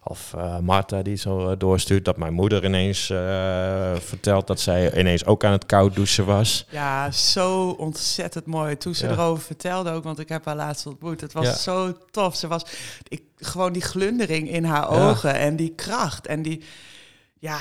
Of 0.04 0.34
eh 0.36 0.58
Marta 0.58 1.02
die 1.02 1.16
zo 1.16 1.48
eh, 1.50 1.58
doorstuurt. 1.58 2.04
Dat 2.04 2.16
mijn 2.16 2.32
moeder 2.32 2.64
ineens 2.64 3.06
vertelt 4.06 4.46
dat 4.46 4.60
zij 4.60 4.98
ineens 4.98 5.24
ook 5.26 5.44
aan 5.44 5.52
het 5.52 5.66
koud 5.66 5.94
douchen 5.94 6.24
was. 6.24 6.66
Ja, 6.70 7.10
zo 7.10 7.68
ontzettend 7.68 8.46
mooi. 8.46 8.76
Toen 8.76 8.94
ze 8.94 9.06
Ja. 9.06 9.12
erover 9.12 9.44
vertelde 9.44 9.90
ook, 9.90 10.04
want 10.04 10.18
ik 10.18 10.28
heb 10.28 10.44
haar 10.44 10.56
laatst 10.56 10.86
ontmoet. 10.86 11.20
Het 11.20 11.32
was 11.32 11.46
Ja. 11.46 11.54
zo 11.54 11.92
tof. 12.10 12.36
Ze 12.36 12.46
was 12.46 12.62
ik, 13.08 13.22
gewoon 13.36 13.72
die 13.72 13.82
glundering 13.82 14.50
in 14.50 14.64
haar 14.64 14.92
Ja. 14.92 15.08
ogen 15.08 15.34
en 15.34 15.56
die 15.56 15.72
kracht 15.74 16.26
en 16.26 16.42
die, 16.42 16.62
ja, 17.38 17.58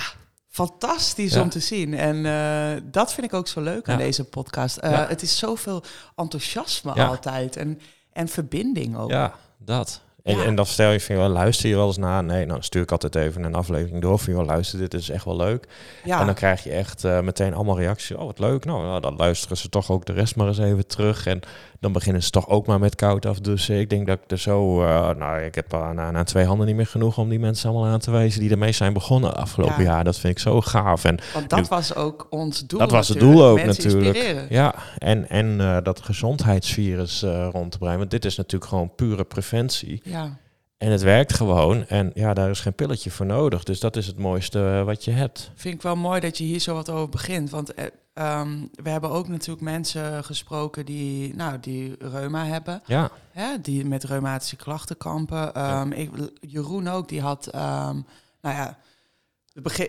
fantastisch 0.56 1.34
Ja. 1.34 1.42
om 1.42 1.50
te 1.50 1.60
zien. 1.60 1.94
En 1.94 2.26
eh, 2.26 2.82
dat 2.92 3.14
vind 3.14 3.26
ik 3.28 3.34
ook 3.34 3.48
zo 3.48 3.62
leuk 3.62 3.90
aan 3.90 3.98
Ja. 3.98 4.04
deze 4.06 4.24
podcast. 4.24 4.78
Eh, 4.78 4.92
Ja. 4.92 5.08
Het 5.08 5.22
is 5.22 5.38
zoveel 5.38 5.84
enthousiasme 6.16 6.92
altijd 6.94 7.56
en, 7.56 7.80
en 8.14 8.28
verbinding 8.28 8.98
ook. 8.98 9.10
Ja, 9.10 9.34
dat. 9.58 10.02
En, 10.24 10.44
en 10.44 10.56
dan 10.56 10.66
stel 10.66 10.92
je 10.92 11.00
van, 11.00 11.16
luister 11.16 11.70
je 11.70 11.76
wel 11.76 11.88
eens 11.88 11.98
naar? 11.98 12.24
Nee, 12.24 12.38
nou, 12.38 12.48
dan 12.48 12.64
stuur 12.64 12.82
ik 12.82 12.92
altijd 12.92 13.16
even 13.16 13.44
een 13.44 13.56
aflevering 13.56 14.02
door 14.02 14.20
van, 14.20 14.34
joh, 14.34 14.46
luister, 14.46 14.80
dit 14.80 14.94
is 14.94 15.10
echt 15.10 15.26
wel 15.26 15.36
leuk. 15.36 15.68
Ja. 16.04 16.20
En 16.20 16.26
dan 16.26 16.36
krijg 16.36 16.64
je 16.64 16.70
echt 16.72 17.04
eh, 17.04 17.20
meteen 17.20 17.54
allemaal 17.54 17.78
reacties. 17.80 18.16
Oh, 18.16 18.26
wat 18.26 18.40
leuk. 18.40 18.66
Nou, 18.66 18.84
nou, 18.84 19.02
dan 19.02 19.16
luisteren 19.16 19.58
ze 19.58 19.70
toch 19.70 19.92
ook 19.92 20.06
de 20.06 20.14
rest 20.14 20.36
maar 20.36 20.48
eens 20.48 20.58
even 20.60 20.88
terug. 20.88 21.26
En 21.28 21.40
dan 21.80 21.92
beginnen 21.92 22.24
ze 22.24 22.30
toch 22.30 22.50
ook 22.50 22.68
maar 22.68 22.80
met 22.80 22.96
koud 22.96 23.26
af. 23.26 23.40
Dus 23.40 23.70
ik 23.70 23.90
denk 23.90 24.08
dat 24.08 24.20
ik 24.24 24.32
er 24.32 24.40
zo... 24.40 24.84
eh, 24.84 25.10
nou, 25.10 25.42
ik 25.42 25.56
heb 25.56 25.74
uh, 25.74 25.90
na, 25.92 26.24
twee 26.24 26.46
handen 26.46 26.68
niet 26.68 26.76
meer 26.76 26.86
genoeg 26.88 27.18
om 27.18 27.30
die 27.30 27.40
mensen 27.40 27.70
allemaal 27.70 27.88
aan 27.92 28.00
te 28.00 28.12
wijzen 28.12 28.40
die 28.42 28.50
ermee 28.52 28.72
zijn 28.72 28.94
begonnen 28.94 29.36
afgelopen 29.36 29.84
Ja. 29.84 29.90
jaar. 29.92 30.04
Dat 30.04 30.20
vind 30.20 30.34
ik 30.34 30.40
zo 30.40 30.62
gaaf. 30.62 31.04
En 31.04 31.20
Want 31.34 31.50
dat 31.50 31.60
Nu- 31.60 31.66
was 31.70 31.96
ook 31.96 32.28
ons 32.30 32.68
doel 32.68 32.80
dat 32.80 32.92
was 32.92 33.08
het 33.08 33.20
doel 33.20 33.46
ook 33.46 33.56
mensen 33.64 33.84
natuurlijk. 33.84 34.16
inspireren. 34.16 34.48
Ja, 34.50 34.76
en, 34.98 35.30
en 35.30 35.62
eh, 35.62 35.78
dat 35.84 36.02
gezondheidsvirus 36.02 37.24
eh, 37.24 37.48
rond 37.52 37.72
te 37.72 37.78
brengen. 37.78 37.98
Want 37.98 38.12
dit 38.12 38.26
is 38.26 38.36
natuurlijk 38.38 38.70
gewoon 38.72 38.96
pure 38.96 39.24
preventie. 39.24 40.02
Ja. 40.04 40.38
En 40.78 40.92
het 40.92 41.02
werkt 41.02 41.34
gewoon. 41.34 41.86
En 41.88 42.12
ja, 42.14 42.34
daar 42.34 42.50
is 42.50 42.60
geen 42.60 42.74
pilletje 42.74 43.12
voor 43.12 43.26
nodig. 43.26 43.64
Dus 43.64 43.80
dat 43.80 43.96
is 43.96 44.08
het 44.08 44.18
mooiste 44.18 44.82
wat 44.86 45.06
je 45.06 45.12
hebt. 45.12 45.52
Vind 45.56 45.76
ik 45.76 45.82
wel 45.82 45.96
mooi 45.96 46.20
dat 46.20 46.38
je 46.38 46.44
hier 46.44 46.60
zo 46.60 46.74
wat 46.74 46.90
over 46.90 47.10
begint. 47.10 47.50
Want 47.50 47.74
eh, 48.16 48.40
ehm, 48.40 48.66
we 48.74 48.90
hebben 48.90 49.10
ook 49.10 49.28
natuurlijk 49.28 49.62
mensen 49.62 50.24
gesproken 50.24 50.86
die, 50.86 51.36
nou, 51.36 51.60
die 51.60 51.96
reuma 52.00 52.46
hebben. 52.46 52.82
Ja, 52.86 53.12
Hè, 53.32 53.62
die 53.62 53.86
met 53.86 54.04
reumatische 54.04 54.56
klachten 54.56 54.98
kampen. 54.98 55.54
Ehm, 55.54 55.92
ik, 55.92 56.12
Jeroen 56.40 56.88
ook, 56.88 57.08
die 57.10 57.22
had, 57.22 57.48
ehm, 57.48 58.02
nou 58.42 58.56
ja, 58.56 58.78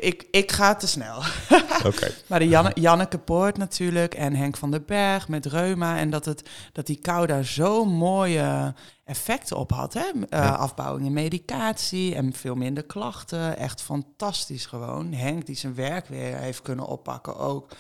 ik, 0.00 0.26
ik 0.30 0.52
ga 0.52 0.75
te 0.75 0.87
snel. 0.87 1.23
oké. 1.87 2.11
Maar 2.26 2.38
de 2.38 2.49
Janne, 2.49 2.71
Janneke 2.75 3.18
Poort 3.18 3.56
natuurlijk 3.56 4.14
en 4.14 4.35
Henk 4.35 4.56
van 4.56 4.71
den 4.71 4.85
Berg 4.87 5.28
met 5.28 5.47
reuma. 5.47 5.99
En 5.99 6.11
dat, 6.11 6.25
het, 6.25 6.49
dat 6.73 6.87
die 6.87 7.00
kou 7.00 7.26
daar 7.26 7.45
zo 7.45 7.85
mooie 7.85 8.75
effecten 9.04 9.56
op 9.56 9.71
had. 9.73 9.95
Hè? 9.95 10.00
Eh, 10.00 10.14
Ja. 10.28 10.49
Afbouwing 10.49 11.06
in 11.06 11.12
medicatie 11.12 12.14
en 12.14 12.33
veel 12.33 12.54
minder 12.54 12.85
klachten. 12.85 13.56
Echt 13.56 13.83
fantastisch 13.83 14.66
gewoon. 14.66 15.12
Henk 15.12 15.47
die 15.47 15.56
zijn 15.56 15.75
werk 15.75 16.06
weer 16.09 16.37
heeft 16.37 16.62
kunnen 16.62 16.87
oppakken 16.87 17.37
ook. 17.37 17.73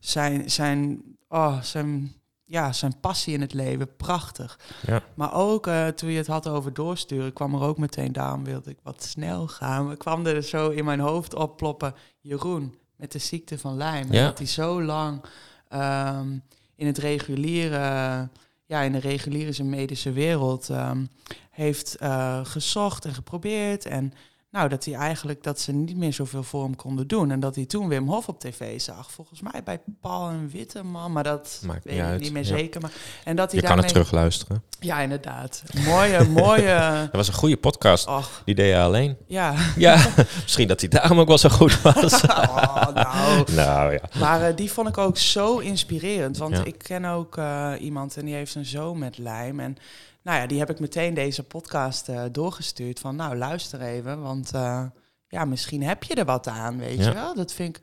Zijn, 0.00 0.50
zijn, 0.50 1.02
oh, 1.28 1.62
zijn, 1.62 2.12
ja, 2.44 2.72
zijn 2.72 3.00
passie 3.00 3.34
in 3.34 3.40
het 3.40 3.52
leven, 3.52 3.96
prachtig. 3.96 4.58
Ja. 4.86 5.02
Maar 5.14 5.34
ook 5.34 5.66
eh, 5.66 5.86
toen 5.86 6.10
je 6.10 6.16
het 6.16 6.26
had 6.26 6.48
over 6.48 6.72
doorsturen, 6.72 7.32
kwam 7.32 7.54
er 7.54 7.60
ook 7.60 7.78
meteen, 7.78 8.12
daarom 8.12 8.44
wilde 8.44 8.70
ik 8.70 8.78
wat 8.82 9.02
snel 9.02 9.48
gaan. 9.48 9.86
Maar 9.86 9.96
kwam 9.96 10.26
er 10.26 10.42
zo 10.42 10.68
in 10.68 10.84
mijn 10.84 11.00
hoofd 11.00 11.34
opploppen, 11.34 11.94
Jeroen, 12.20 12.74
met 12.96 13.12
de 13.12 13.18
ziekte 13.18 13.58
van 13.58 13.76
Lyme. 13.76 14.12
Ja. 14.12 14.24
Dat 14.24 14.38
hij 14.38 14.46
zo 14.46 14.82
lang 14.82 15.24
ehm, 15.68 16.38
in 16.74 16.86
het 16.86 16.98
reguliere, 16.98 18.28
ja, 18.66 18.80
in 18.80 18.92
de 18.92 18.98
reguliere 18.98 19.64
medische 19.64 20.12
wereld 20.12 20.70
ehm, 20.70 21.04
heeft 21.50 21.96
eh, 21.96 22.44
gezocht 22.44 23.04
en 23.04 23.14
geprobeerd. 23.14 23.86
En 23.86 24.12
nou, 24.50 24.68
dat 24.68 24.84
hij 24.84 24.94
eigenlijk 24.94 25.42
dat 25.42 25.60
ze 25.60 25.72
niet 25.72 25.96
meer 25.96 26.12
zoveel 26.12 26.42
voor 26.42 26.62
hem 26.62 26.76
konden 26.76 27.06
doen. 27.08 27.30
En 27.30 27.40
dat 27.40 27.54
hij 27.54 27.64
toen 27.66 27.88
Wim 27.88 28.08
Hof 28.08 28.28
op 28.28 28.40
tv 28.40 28.80
zag. 28.80 29.10
Volgens 29.12 29.40
mij 29.40 29.62
bij 29.64 29.80
Paul 30.00 30.28
en 30.28 30.48
Witteman, 30.52 31.12
maar 31.12 31.24
dat 31.24 31.60
Maakt 31.66 31.84
weet 31.84 31.92
niet 31.94 32.02
ik 32.02 32.08
uit, 32.08 32.20
niet 32.20 32.32
meer 32.32 32.42
ja. 32.46 32.56
zeker. 32.56 32.80
Maar, 32.80 32.90
en 33.24 33.36
dat 33.36 33.52
hij 33.52 33.60
Je 33.60 33.66
kan 33.66 33.78
het 33.78 33.88
terugluisteren. 33.88 34.62
Ja, 34.80 35.00
inderdaad. 35.00 35.62
Mooie, 35.84 36.24
mooie. 36.24 36.90
Dat 37.02 37.12
was 37.12 37.28
een 37.28 37.34
goede 37.34 37.56
podcast. 37.56 38.06
Och, 38.06 38.42
Die 38.44 38.54
deed 38.54 38.68
je 38.68 38.78
alleen. 38.78 39.16
ja. 39.26 39.54
Ja, 39.76 40.06
misschien 40.42 40.68
dat 40.68 40.80
hij 40.80 40.88
daarom 40.88 41.20
ook 41.20 41.28
wel 41.28 41.38
zo 41.38 41.48
goed 41.48 41.82
was. 41.82 42.22
Oh, 42.30 42.94
nou. 42.94 43.52
nou 43.54 43.92
ja. 43.92 44.00
Maar 44.18 44.42
eh, 44.42 44.56
die 44.56 44.72
vond 44.72 44.88
ik 44.88 44.98
ook 44.98 45.16
zo 45.18 45.58
inspirerend. 45.58 46.36
Want 46.36 46.56
Ja. 46.56 46.64
ik 46.64 46.78
ken 46.78 47.04
ook 47.04 47.36
eh, 47.36 47.72
iemand 47.80 48.16
en 48.16 48.24
die 48.24 48.34
heeft 48.34 48.54
een 48.54 48.64
zoon 48.64 48.98
met 48.98 49.18
lijm. 49.18 49.60
En 49.60 49.76
nou 50.22 50.38
ja, 50.40 50.46
die 50.46 50.58
heb 50.58 50.70
ik 50.70 50.80
meteen 50.80 51.14
deze 51.14 51.42
podcast 51.42 52.08
eh, 52.08 52.22
doorgestuurd. 52.32 53.00
Van 53.00 53.16
nou, 53.16 53.36
luister 53.36 53.80
even. 53.80 54.22
Want 54.22 54.52
eh, 54.54 54.84
ja, 55.28 55.44
misschien 55.44 55.82
heb 55.82 56.02
je 56.02 56.14
er 56.14 56.24
wat 56.24 56.48
aan, 56.48 56.78
weet 56.78 56.98
Ja. 56.98 57.08
je 57.08 57.14
wel. 57.14 57.34
Dat 57.34 57.52
vind 57.52 57.76
ik, 57.76 57.82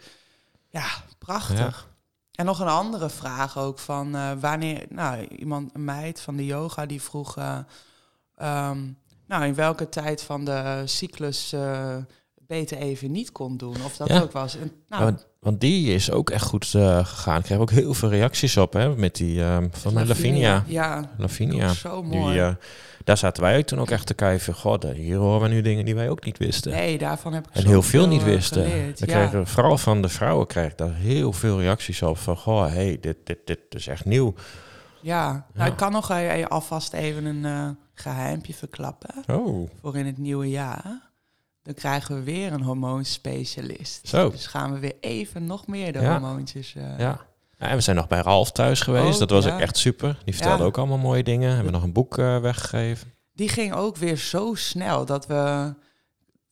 ja, 0.70 0.88
prachtig. 1.18 1.90
En 2.32 2.46
nog 2.46 2.60
een 2.60 2.68
andere 2.68 3.10
vraag 3.10 3.58
ook 3.58 3.80
van 3.80 4.16
eh, 4.16 4.32
wanneer... 4.40 4.86
Nou, 4.90 5.26
iemand, 5.28 5.74
een 5.74 5.86
meid 5.86 6.22
van 6.22 6.36
de 6.36 6.46
yoga, 6.46 6.86
die 6.86 7.02
vroeg... 7.02 7.38
eh, 7.38 7.58
ehm, 8.36 8.86
nou, 9.26 9.46
in 9.46 9.56
welke 9.56 9.90
tijd 9.90 10.22
van 10.24 10.46
de 10.46 10.82
cyclus 10.86 11.56
beter 12.48 12.78
even 12.78 13.12
niet 13.12 13.32
kon 13.32 13.58
doen. 13.58 13.76
Of 13.86 13.98
dat 13.98 14.08
Ja. 14.08 14.22
ook 14.22 14.32
was. 14.32 14.58
En, 14.58 14.72
nou, 14.90 15.06
Ja, 15.06 15.18
want, 15.40 15.62
die 15.62 15.94
is 15.94 16.12
ook 16.12 16.30
echt 16.30 16.46
goed 16.46 16.74
eh, 16.74 17.06
gegaan. 17.06 17.38
Ik 17.38 17.44
kreeg 17.44 17.58
ook 17.58 17.72
heel 17.72 17.94
veel 17.94 18.10
reacties 18.10 18.58
op, 18.58 18.74
hè, 18.74 18.96
met 18.96 19.16
die 19.16 19.42
ehm, 19.44 19.68
van 19.72 19.94
mij 19.94 20.06
Lavinia. 20.06 20.64
Ja, 20.68 21.10
Lavinia. 21.18 21.74
zo 21.74 22.02
Die, 22.02 22.20
mooi. 22.20 22.40
eh, 22.40 22.50
daar 23.04 23.18
zaten 23.18 23.44
wij 23.44 23.64
toen 23.64 23.80
ook 23.80 23.90
echt 23.90 24.08
te 24.08 24.14
kijken 24.14 24.54
god, 24.56 24.84
eh, 24.86 24.92
hier 24.92 25.18
horen 25.18 25.42
we 25.42 25.48
nu 25.48 25.62
dingen 25.62 25.86
die 25.86 25.96
wij 25.96 26.10
ook 26.10 26.26
niet 26.26 26.38
wisten. 26.38 26.72
Nee, 26.72 26.98
daarvan 26.98 27.34
heb 27.34 27.48
ik 27.48 27.54
En 27.56 27.66
heel 27.66 27.82
veel 27.82 28.08
niet 28.08 28.22
eh, 28.22 28.28
wisten. 28.28 28.64
geleerd. 28.64 29.00
Dan 29.00 29.10
Ja. 29.10 29.28
kregen, 29.28 29.48
vooral 29.48 29.78
van 29.78 30.02
de 30.02 30.10
vrouwen 30.10 30.48
kreeg 30.48 30.72
ik 30.72 30.78
daar 30.78 30.94
heel 30.96 31.34
veel 31.34 31.60
reacties 31.62 32.02
op. 32.02 32.18
Van, 32.18 32.38
goh, 32.38 32.68
hey, 32.68 32.98
dit, 33.02 33.18
dit, 33.24 33.38
dit 33.46 33.60
is 33.70 33.88
echt 33.88 34.06
nieuw. 34.06 34.34
Ja, 35.02 35.46
nou, 35.54 35.70
ik 35.72 35.78
kan 35.78 35.92
nog 35.92 36.10
eh, 36.10 36.46
alvast 36.46 36.94
even 36.94 37.26
een 37.26 37.46
eh 37.46 37.70
geheimpje 37.94 38.54
verklappen 38.54 39.10
Oh, 39.28 39.70
voor 39.82 39.98
in 39.98 40.06
het 40.06 40.18
nieuwe 40.18 40.50
jaar. 40.50 41.07
Dan 41.68 41.76
krijgen 41.76 42.16
we 42.16 42.24
weer 42.24 42.54
een 42.54 42.62
hormoonspecialist. 42.64 44.08
Zo. 44.08 44.30
Dus 44.30 44.48
gaan 44.48 44.74
we 44.74 44.80
weer 44.80 44.96
even 45.02 45.46
nog 45.46 45.68
meer 45.68 45.94
de 45.94 46.00
Ja. 46.00 46.12
hormoontjes... 46.12 46.76
eh, 46.76 47.00
ja. 47.00 47.26
Ja, 47.60 47.68
en 47.68 47.76
we 47.76 47.82
zijn 47.82 47.96
nog 47.96 48.08
bij 48.08 48.20
Ralf 48.22 48.52
thuis 48.52 48.82
geweest. 48.82 49.14
Oh, 49.14 49.20
dat 49.20 49.30
was 49.30 49.46
ja. 49.46 49.54
ook 49.54 49.60
echt 49.60 49.78
super. 49.78 50.18
Die 50.26 50.36
vertelde 50.36 50.64
ook 50.64 50.78
allemaal 50.78 50.98
mooie 50.98 51.24
dingen. 51.24 51.54
Hebben 51.56 51.72
nog 51.74 51.84
een 51.84 51.92
boek 51.94 52.18
eh, 52.18 52.40
weggegeven. 52.40 53.14
Die 53.34 53.50
ging 53.50 53.74
ook 53.74 53.98
weer 53.98 54.18
zo 54.18 54.54
snel 54.56 55.06
dat 55.06 55.28
we... 55.28 55.74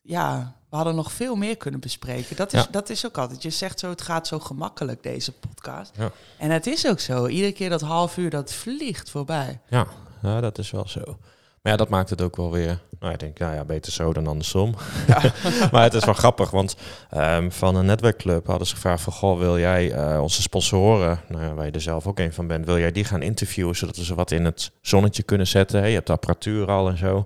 Ja, 0.02 0.56
we 0.70 0.76
hadden 0.76 0.96
nog 0.96 1.12
veel 1.12 1.36
meer 1.36 1.58
kunnen 1.58 1.80
bespreken. 1.80 2.36
Dat 2.36 2.54
is, 2.54 2.68
dat 2.72 2.90
is 2.90 3.06
ook 3.06 3.18
altijd. 3.18 3.42
Je 3.44 3.50
zegt 3.50 3.80
zo, 3.80 3.90
het 3.90 4.02
gaat 4.02 4.28
zo 4.28 4.40
gemakkelijk, 4.40 5.04
deze 5.04 5.32
podcast. 5.32 5.92
Ja. 5.98 6.12
En 6.38 6.50
het 6.50 6.68
is 6.68 6.88
ook 6.88 7.00
zo. 7.00 7.28
Iedere 7.28 7.52
keer 7.52 7.70
dat 7.70 7.82
half 7.82 8.18
uur, 8.18 8.30
dat 8.30 8.54
vliegt 8.54 9.10
voorbij. 9.10 9.60
Ja, 9.70 9.88
ja, 10.22 10.42
dat 10.42 10.58
is 10.58 10.72
wel 10.72 10.88
zo. 10.88 11.18
Maar 11.66 11.74
ja, 11.74 11.80
dat 11.80 11.90
maakt 11.90 12.10
het 12.10 12.22
ook 12.22 12.36
wel 12.36 12.52
weer... 12.52 12.80
Nou, 13.00 13.14
ik 13.14 13.20
denk, 13.20 13.40
nou 13.40 13.56
ja, 13.56 13.66
beter 13.66 13.92
zo 13.92 14.14
dan 14.14 14.28
andersom. 14.28 14.76
maar 15.72 15.84
het 15.84 15.94
is 15.94 16.06
wel 16.06 16.14
grappig, 16.14 16.52
want 16.52 16.76
ehm, 17.10 17.50
van 17.50 17.76
een 17.76 17.86
netwerkclub 17.86 18.48
hadden 18.48 18.68
ze 18.68 18.76
gevraagd 18.76 19.04
van... 19.04 19.14
Goh, 19.14 19.40
wil 19.40 19.60
jij 19.60 19.92
eh, 19.92 20.22
onze 20.22 20.42
sponsoren, 20.42 21.20
nou 21.28 21.56
waar 21.56 21.66
je 21.66 21.72
er 21.72 21.82
zelf 21.82 22.08
ook 22.08 22.20
een 22.20 22.34
van 22.34 22.48
bent... 22.48 22.66
wil 22.66 22.80
jij 22.80 22.92
die 22.92 23.04
gaan 23.04 23.22
interviewen, 23.22 23.76
zodat 23.76 23.98
we 23.98 24.04
ze 24.04 24.16
wat 24.16 24.32
in 24.32 24.46
het 24.46 24.72
zonnetje 24.82 25.24
kunnen 25.24 25.48
zetten? 25.48 25.88
Je 25.88 25.94
hebt 25.94 26.08
de 26.08 26.14
apparatuur 26.14 26.68
al 26.68 26.90
en 26.90 26.98
zo. 26.98 27.26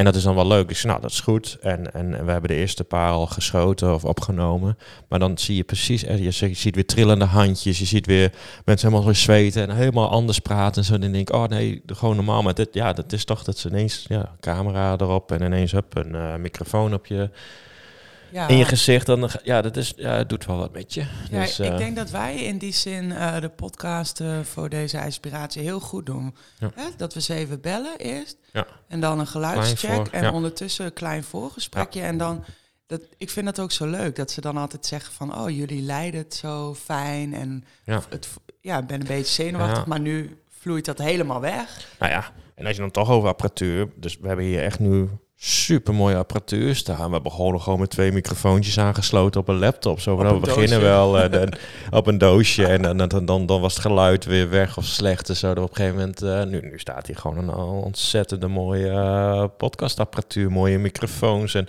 En 0.00 0.06
dat 0.06 0.14
is 0.14 0.22
dan 0.22 0.34
wel 0.34 0.46
leuk. 0.46 0.68
Dus 0.68 0.84
nou, 0.84 1.00
dat 1.00 1.10
is 1.10 1.20
goed. 1.20 1.58
En, 1.60 1.92
en, 1.92 2.24
we 2.24 2.30
hebben 2.30 2.50
de 2.50 2.56
eerste 2.56 2.84
paar 2.84 3.12
al 3.12 3.26
geschoten 3.26 3.94
of 3.94 4.04
opgenomen. 4.04 4.78
Maar 5.08 5.18
dan 5.18 5.38
zie 5.38 5.56
je 5.56 5.64
precies, 5.64 6.04
eh, 6.04 6.24
je, 6.24 6.30
ziet- 6.30 6.74
weer 6.74 6.86
trillende 6.86 7.24
handjes. 7.24 7.78
Je 7.78 7.84
ziet 7.84 8.06
weer 8.06 8.32
mensen 8.64 8.88
helemaal 8.88 9.14
zo 9.14 9.20
zweten 9.20 9.68
en 9.68 9.76
helemaal 9.76 10.10
anders 10.10 10.38
praten. 10.38 10.82
En 10.82 10.84
zo. 10.88 10.98
Dan 10.98 11.12
denk 11.12 11.28
ik, 11.28 11.34
oh 11.34 11.44
nee, 11.44 11.82
gewoon 11.86 12.16
normaal. 12.16 12.42
Maar 12.42 12.54
dit, 12.54 12.68
ja, 12.72 12.92
dat 12.92 13.12
is 13.12 13.24
toch 13.24 13.44
dat 13.44 13.58
ze 13.58 13.68
ineens, 13.68 14.04
ja, 14.08 14.34
camera 14.40 14.96
erop 14.98 15.32
en 15.32 15.42
ineens 15.42 15.72
up, 15.72 15.96
een 15.96 16.14
eh, 16.14 16.34
microfoon 16.36 16.94
op 16.94 17.06
je, 17.06 17.30
Ja. 18.32 18.48
in 18.48 18.56
je 18.56 18.64
gezicht. 18.64 19.06
Dan, 19.06 19.30
ja, 19.42 19.62
dat 19.62 19.76
is, 19.76 19.92
ja, 19.96 20.12
het 20.16 20.28
doet 20.28 20.46
wel 20.46 20.56
wat 20.56 20.72
met 20.72 20.94
je. 20.94 21.00
Ja, 21.30 21.40
dus, 21.40 21.60
ik 21.60 21.70
eh, 21.70 21.76
denk 21.76 21.96
dat 21.96 22.10
wij 22.10 22.34
in 22.44 22.58
die 22.58 22.72
zin 22.72 23.12
eh, 23.12 23.40
de 23.40 23.48
podcast 23.48 24.20
eh, 24.20 24.40
voor 24.40 24.68
deze 24.68 25.04
inspiratie 25.04 25.62
heel 25.62 25.80
goed 25.80 26.06
doen. 26.06 26.34
Ja. 26.58 26.70
Hè, 26.74 26.84
Dat 26.96 27.14
we 27.14 27.20
ze 27.20 27.34
even 27.34 27.60
bellen 27.60 27.98
eerst. 27.98 28.36
Ja. 28.52 28.66
En 28.88 29.00
dan 29.00 29.18
een 29.18 29.26
geluidscheck. 29.26 29.90
voor- 29.94 30.08
en 30.10 30.22
ja. 30.22 30.32
ondertussen 30.32 30.84
een 30.84 30.92
klein 30.92 31.24
voorgesprekje. 31.24 32.00
En 32.02 32.18
dan, 32.18 32.44
dat, 32.86 33.00
ik 33.18 33.30
vind 33.30 33.46
het 33.46 33.60
ook 33.60 33.72
zo 33.72 33.86
leuk 33.86 34.16
dat 34.16 34.30
ze 34.30 34.40
dan 34.40 34.56
altijd 34.56 34.86
zeggen 34.86 35.12
van... 35.12 35.38
oh, 35.38 35.50
jullie 35.50 35.82
leiden 35.82 36.20
het 36.20 36.34
zo 36.34 36.74
fijn. 36.74 37.34
En 37.34 37.64
Ja. 37.84 38.02
het, 38.08 38.28
ja, 38.60 38.78
ik 38.78 38.86
ben 38.86 39.00
een 39.00 39.06
beetje 39.06 39.32
zenuwachtig, 39.42 39.78
Ja. 39.78 39.84
maar 39.86 40.00
nu 40.00 40.38
vloeit 40.48 40.84
dat 40.84 40.98
helemaal 40.98 41.40
weg. 41.40 41.88
Nou 41.98 42.12
ja, 42.12 42.32
en 42.54 42.66
als 42.66 42.74
je 42.74 42.80
dan 42.80 42.90
toch 42.90 43.10
over 43.10 43.28
apparatuur... 43.28 43.88
Dus 43.96 44.18
we 44.18 44.26
hebben 44.26 44.44
hier 44.44 44.62
echt 44.62 44.78
nu 44.78 45.08
super 45.42 45.94
mooie 45.94 46.16
apparatuur 46.16 46.76
staan. 46.76 47.06
We 47.06 47.12
hebben 47.12 47.32
gewoon, 47.32 47.60
gewoon 47.60 47.80
met 47.80 47.90
twee 47.90 48.12
microfoontjes 48.12 48.78
aangesloten 48.78 49.40
op 49.40 49.48
een 49.48 49.58
laptop. 49.58 50.00
Zo 50.00 50.16
van, 50.16 50.24
nou, 50.24 50.40
we 50.40 50.46
beginnen 50.46 50.80
wel 50.80 51.18
eh, 51.18 51.42
op 51.98 52.06
een 52.06 52.18
doosje. 52.18 52.66
En 52.66 52.82
dan, 52.82 53.08
dan, 53.08 53.24
dan, 53.24 53.46
dan 53.46 53.60
was 53.60 53.72
het 53.72 53.82
geluid 53.82 54.24
weer 54.24 54.50
weg 54.50 54.76
of 54.76 54.84
slecht. 54.84 55.28
En 55.28 55.36
zo. 55.36 55.50
Op 55.50 55.56
een 55.56 55.68
gegeven 55.72 55.98
moment... 55.98 56.22
eh, 56.22 56.44
nu, 56.44 56.60
nu 56.60 56.78
staat 56.78 57.06
hier 57.06 57.16
gewoon 57.16 57.38
een 57.38 57.54
ontzettende 57.54 58.46
mooie 58.46 58.88
eh, 58.88 59.44
podcastapparatuur. 59.56 60.52
Mooie 60.52 60.78
microfoons. 60.78 61.54
En 61.54 61.68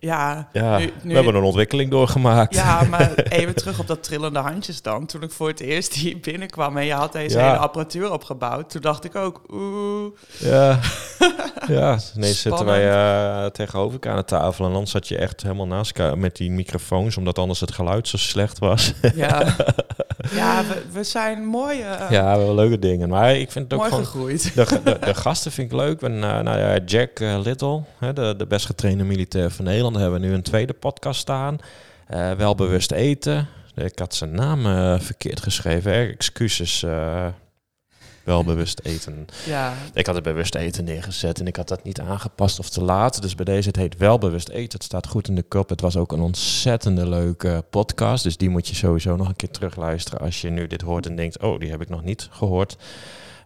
Ja, 0.00 0.48
ja, 0.52 0.78
nu, 0.78 0.92
we 1.02 1.14
hebben 1.14 1.34
een 1.34 1.42
ontwikkeling 1.42 1.90
doorgemaakt. 1.90 2.54
Ja, 2.54 2.82
maar 2.90 3.14
even 3.14 3.54
terug 3.54 3.78
op 3.78 3.86
dat 3.86 4.02
trillende 4.02 4.38
handjes 4.38 4.82
dan. 4.82 5.06
Toen 5.06 5.22
ik 5.22 5.30
voor 5.30 5.48
het 5.48 5.60
eerst 5.60 5.94
hier 5.94 6.20
binnenkwam 6.20 6.76
en 6.76 6.84
je 6.84 6.92
had 6.92 7.12
deze 7.12 7.38
Ja. 7.38 7.44
hele 7.46 7.56
apparatuur 7.56 8.12
opgebouwd, 8.12 8.70
toen 8.70 8.80
dacht 8.80 9.04
ik 9.04 9.14
ook, 9.16 9.40
oeh. 9.52 10.06
Ja, 10.38 10.78
ja. 11.68 11.98
Nee, 12.14 12.32
zitten 12.32 12.64
wij 12.66 12.90
eh, 12.90 13.46
tegenover 13.50 13.92
elkaar 13.92 14.12
aan 14.12 14.18
de 14.18 14.24
tafel 14.24 14.64
en 14.66 14.72
dan 14.72 14.86
zat 14.86 15.08
je 15.08 15.18
echt 15.18 15.42
helemaal 15.42 15.66
naast 15.66 15.98
elkaar 15.98 16.18
met 16.18 16.36
die 16.36 16.50
microfoons, 16.50 17.16
omdat 17.16 17.38
anders 17.38 17.60
het 17.60 17.72
geluid 17.72 18.08
zo 18.08 18.16
slecht 18.16 18.58
was. 18.58 18.92
Ja, 19.14 19.56
ja 20.34 20.64
we, 20.68 20.82
we 20.92 21.04
zijn 21.04 21.44
mooi, 21.44 21.80
eh, 21.80 22.10
ja, 22.10 22.38
wel 22.38 22.54
leuke 22.54 22.78
dingen. 22.78 23.08
Maar 23.08 23.34
ik 23.36 23.50
vind 23.50 23.64
het 23.64 23.72
ook 23.72 23.78
mooi 23.78 23.90
gewoon... 23.90 24.06
gegroeid. 24.06 24.54
De, 24.54 24.80
de, 24.84 24.98
de 25.00 25.14
gasten 25.14 25.52
vind 25.52 25.72
ik 25.72 25.78
leuk. 25.78 26.00
En, 26.02 26.14
eh, 26.14 26.40
nou 26.40 26.58
ja, 26.58 26.78
Jack 26.84 27.20
eh, 27.20 27.38
Little, 27.42 27.82
hè, 27.98 28.12
de, 28.12 28.34
de 28.36 28.46
best 28.46 28.66
getrainde 28.66 29.04
militair 29.04 29.50
van 29.50 29.64
Nederland, 29.64 29.85
daar 29.92 30.02
hebben 30.02 30.20
we 30.20 30.26
nu 30.26 30.32
een 30.32 30.42
tweede 30.42 30.72
podcast 30.72 31.20
staan. 31.20 31.58
Eh, 32.06 32.32
welbewust 32.32 32.92
eten. 32.92 33.48
Ik 33.74 33.98
had 33.98 34.14
zijn 34.14 34.34
naam 34.34 34.66
eh, 34.66 35.00
verkeerd 35.00 35.42
geschreven. 35.42 35.92
Excuses. 35.92 36.82
eh 36.82 37.26
welbewust 38.24 38.80
eten. 38.82 39.26
Ja, 39.44 39.72
Ik 39.94 40.06
had 40.06 40.14
het 40.14 40.24
bewust 40.24 40.54
eten 40.54 40.84
neergezet 40.84 41.40
en 41.40 41.46
ik 41.46 41.56
had 41.56 41.68
dat 41.68 41.84
niet 41.84 42.00
aangepast 42.00 42.58
of 42.58 42.68
te 42.68 42.82
laat. 42.82 43.22
Dus 43.22 43.34
bij 43.34 43.44
deze, 43.44 43.68
het 43.68 43.76
heet 43.76 43.96
wel 43.96 44.18
bewust 44.18 44.48
eten. 44.48 44.72
Het 44.78 44.82
staat 44.82 45.06
goed 45.06 45.28
in 45.28 45.34
de 45.34 45.42
kop. 45.42 45.68
Het 45.68 45.80
was 45.80 45.96
ook 45.96 46.12
een 46.12 46.20
ontzettende 46.20 47.08
leuke 47.08 47.64
podcast. 47.70 48.22
Dus 48.22 48.36
die 48.36 48.48
moet 48.48 48.68
je 48.68 48.74
sowieso 48.74 49.16
nog 49.16 49.28
een 49.28 49.36
keer 49.36 49.50
terugluisteren 49.50 50.20
als 50.20 50.40
je 50.40 50.50
nu 50.50 50.66
dit 50.66 50.80
hoort 50.80 51.06
en 51.06 51.16
denkt, 51.16 51.38
oh, 51.42 51.58
die 51.60 51.70
heb 51.70 51.80
ik 51.80 51.88
nog 51.88 52.02
niet 52.02 52.28
gehoord. 52.30 52.76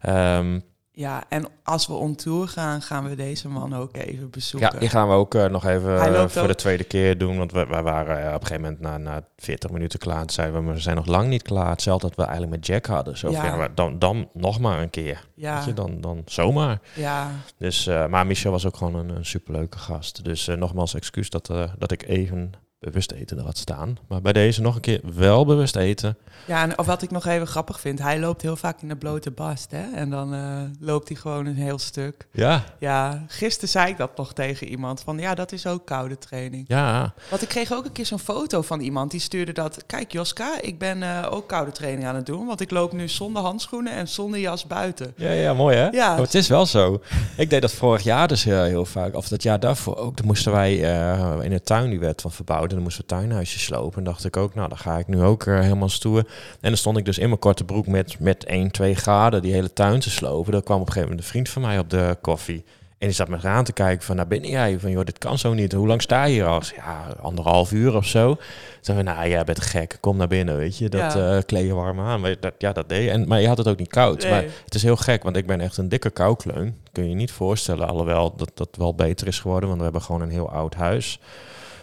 Ehm, 0.00 0.60
ja, 1.00 1.22
en 1.28 1.46
als 1.62 1.86
we 1.86 1.92
on 1.92 2.14
tour 2.14 2.48
gaan, 2.48 2.82
gaan 2.82 3.08
we 3.08 3.14
deze 3.14 3.48
man 3.48 3.74
ook 3.76 3.96
even 3.96 4.30
bezoeken. 4.30 4.70
ja, 4.72 4.78
die 4.78 4.88
gaan 4.88 5.08
we 5.08 5.14
ook 5.14 5.34
eh, 5.34 5.44
nog 5.46 5.66
even 5.66 6.30
voor 6.30 6.42
ook- 6.42 6.48
de 6.48 6.54
tweede 6.54 6.84
keer 6.84 7.18
doen. 7.18 7.38
Want 7.38 7.52
we, 7.52 7.66
wij 7.66 7.82
waren 7.82 8.18
eh, 8.26 8.34
op 8.34 8.40
een 8.40 8.46
gegeven 8.46 8.62
moment 8.62 8.80
na, 8.80 8.98
na 8.98 9.22
40 9.36 9.70
minuten 9.70 9.98
klaar. 9.98 10.18
Toen 10.20 10.30
zeiden 10.30 10.56
we, 10.56 10.62
maar 10.62 10.74
we 10.74 10.80
zijn 10.80 10.96
nog 10.96 11.06
lang 11.06 11.28
niet 11.28 11.42
klaar. 11.42 11.70
Hetzelfde 11.70 12.06
dat 12.06 12.16
we 12.16 12.22
eigenlijk 12.22 12.52
met 12.52 12.66
Jack 12.66 12.86
hadden. 12.86 13.18
Zo 13.18 13.30
Ja. 13.30 13.68
dan, 13.74 13.98
dan 13.98 14.28
nog 14.32 14.58
maar 14.60 14.82
een 14.82 14.90
keer. 14.90 15.26
ja, 15.34 15.54
Weet 15.56 15.64
je, 15.64 15.72
dan, 15.72 16.00
dan 16.00 16.22
zomaar. 16.26 16.78
ja, 16.94 17.30
Dus, 17.58 17.86
eh, 17.86 18.06
maar 18.06 18.26
Michel 18.26 18.50
was 18.50 18.66
ook 18.66 18.76
gewoon 18.76 18.94
een, 18.94 19.08
een 19.16 19.26
superleuke 19.26 19.78
gast. 19.78 20.24
Dus 20.24 20.46
nogmaals 20.46 20.94
excuus 20.94 21.30
dat, 21.30 21.46
dat 21.78 21.90
ik 21.92 22.02
even 22.08 22.52
bewust 22.80 23.12
eten 23.12 23.38
er 23.38 23.44
had 23.44 23.58
staan. 23.58 23.98
Maar 24.08 24.20
bij 24.22 24.32
deze 24.32 24.60
nog 24.60 24.74
een 24.74 24.80
keer 24.80 25.00
wel 25.14 25.44
bewust 25.46 25.76
eten. 25.76 26.16
ja. 26.46 26.62
En 26.62 26.78
of 26.78 26.86
wat 26.86 27.02
ik 27.02 27.10
nog 27.10 27.26
even 27.26 27.46
grappig 27.46 27.80
vind, 27.80 27.98
hij 27.98 28.20
loopt 28.20 28.42
heel 28.42 28.56
vaak 28.56 28.82
in 28.82 28.88
de 28.88 28.96
blote 28.96 29.30
bast, 29.30 29.70
hè? 29.70 29.92
En 29.94 30.10
dan 30.10 30.34
eh, 30.34 30.62
loopt 30.80 31.08
hij 31.08 31.16
gewoon 31.16 31.46
een 31.46 31.54
heel 31.56 31.78
stuk. 31.78 32.26
Ja, 32.32 32.64
Ja, 32.78 33.24
gisteren 33.28 33.68
zei 33.68 33.88
ik 33.90 33.96
dat 33.96 34.16
nog 34.16 34.32
tegen 34.32 34.68
iemand, 34.68 35.00
van 35.00 35.18
ja, 35.18 35.34
dat 35.34 35.52
is 35.52 35.66
ook 35.66 35.86
koude 35.86 36.18
training. 36.18 36.64
ja. 36.68 37.12
Want 37.30 37.42
ik 37.42 37.48
kreeg 37.48 37.72
ook 37.72 37.84
een 37.84 37.92
keer 37.92 38.06
zo'n 38.06 38.18
foto 38.18 38.62
van 38.62 38.80
iemand 38.80 39.10
die 39.10 39.20
stuurde 39.20 39.52
dat. 39.52 39.86
Kijk, 39.86 40.12
Joska, 40.12 40.60
ik 40.60 40.78
ben 40.78 41.02
eh, 41.02 41.26
ook 41.30 41.48
koude 41.48 41.72
training 41.72 42.06
aan 42.06 42.14
het 42.14 42.26
doen. 42.26 42.46
Want 42.46 42.60
ik 42.60 42.70
loop 42.70 42.92
nu 42.92 43.08
zonder 43.08 43.42
handschoenen 43.42 43.92
en 43.92 44.08
zonder 44.08 44.40
jas 44.40 44.66
buiten. 44.66 45.12
Ja, 45.16 45.30
ja, 45.30 45.54
mooi 45.54 45.76
hè? 45.76 45.88
Ja. 45.88 46.20
Het 46.20 46.34
is 46.34 46.48
wel 46.48 46.66
zo. 46.66 47.00
Ik 47.36 47.50
deed 47.50 47.62
dat 47.62 47.72
vorig 47.72 48.02
jaar 48.02 48.28
dus 48.28 48.44
heel, 48.44 48.62
heel 48.62 48.84
vaak. 48.84 49.14
Of 49.14 49.28
dat 49.28 49.42
jaar 49.42 49.60
daarvoor 49.60 49.96
ook. 49.96 50.16
Dan 50.16 50.26
moesten 50.26 50.52
wij 50.52 50.84
eh, 50.84 51.36
in 51.42 51.50
de 51.50 51.62
tuin, 51.62 51.90
die 51.90 51.98
werd 51.98 52.20
van 52.20 52.32
verbouwd. 52.32 52.68
En 52.70 52.76
dan 52.76 52.84
moesten 52.84 53.02
we 53.02 53.08
tuinhuisjes 53.14 53.64
slopen. 53.64 53.98
En 53.98 54.04
dacht 54.04 54.24
ik 54.24 54.36
ook, 54.36 54.54
nou 54.54 54.68
dan 54.68 54.78
ga 54.78 54.98
ik 54.98 55.06
nu 55.06 55.22
ook 55.22 55.46
eh, 55.46 55.60
helemaal 55.60 55.88
stoer. 55.88 56.18
En 56.60 56.68
dan 56.68 56.76
stond 56.76 56.96
ik 56.96 57.04
dus 57.04 57.18
in 57.18 57.28
mijn 57.28 57.40
korte 57.40 57.64
broek 57.64 57.86
met, 57.86 58.16
met 58.20 58.44
1, 58.44 58.70
2 58.70 58.94
graden 58.94 59.42
die 59.42 59.52
hele 59.52 59.72
tuin 59.72 60.00
te 60.00 60.10
slopen. 60.10 60.52
Dan 60.52 60.62
kwam 60.62 60.80
op 60.80 60.86
een 60.86 60.92
gegeven 60.92 61.08
moment 61.08 61.26
een 61.26 61.30
vriend 61.32 61.48
van 61.48 61.62
mij 61.62 61.78
op 61.78 61.90
de 61.90 62.16
koffie. 62.20 62.64
En 62.98 63.06
die 63.06 63.16
zat 63.16 63.28
me 63.28 63.38
aan 63.42 63.64
te 63.64 63.72
kijken 63.72 64.04
van, 64.06 64.16
nou 64.16 64.28
ben 64.28 64.42
jij? 64.42 64.78
Van, 64.78 64.90
joh, 64.90 65.04
dit 65.04 65.18
kan 65.18 65.38
zo 65.38 65.54
niet. 65.54 65.72
Hoe 65.72 65.86
lang 65.86 66.02
sta 66.02 66.24
je 66.24 66.32
hier 66.32 66.46
al? 66.46 66.62
Ja, 66.76 67.06
anderhalf 67.20 67.72
uur 67.72 67.96
of 67.96 68.06
zo. 68.06 68.36
Toen 68.80 68.96
we, 68.96 69.02
nou, 69.02 69.28
jij 69.28 69.44
bent 69.44 69.60
gek. 69.60 69.98
Kom 70.00 70.16
naar 70.16 70.28
binnen, 70.28 70.56
weet 70.56 70.78
je. 70.78 70.88
Dat 70.88 71.12
Ja. 71.12 71.36
eh 71.36 71.42
kleed 71.46 71.66
je 71.66 71.74
warm 71.74 72.00
aan. 72.00 72.20
Maar 72.20 72.36
dat, 72.40 72.54
ja, 72.58 72.72
dat 72.72 72.88
deed 72.88 73.02
je. 73.04 73.10
En, 73.10 73.28
maar 73.28 73.40
je 73.40 73.48
had 73.48 73.58
het 73.58 73.68
ook 73.68 73.78
niet 73.78 73.88
koud. 73.88 74.22
Nee. 74.22 74.30
Maar 74.30 74.42
het 74.64 74.74
is 74.74 74.82
heel 74.82 74.96
gek, 74.96 75.22
want 75.22 75.36
ik 75.36 75.46
ben 75.46 75.60
echt 75.60 75.76
een 75.76 75.88
dikke 75.88 76.10
koukleun. 76.10 76.76
Kun 76.92 77.02
je 77.02 77.08
je 77.08 77.14
niet 77.16 77.32
voorstellen. 77.32 77.88
Alhoewel 77.88 78.36
dat 78.36 78.50
dat 78.54 78.68
wel 78.72 78.94
beter 78.94 79.26
is 79.26 79.40
geworden, 79.40 79.66
want 79.68 79.78
we 79.78 79.84
hebben 79.84 80.02
gewoon 80.02 80.20
een 80.20 80.30
heel 80.30 80.50
oud 80.50 80.74
huis. 80.74 81.20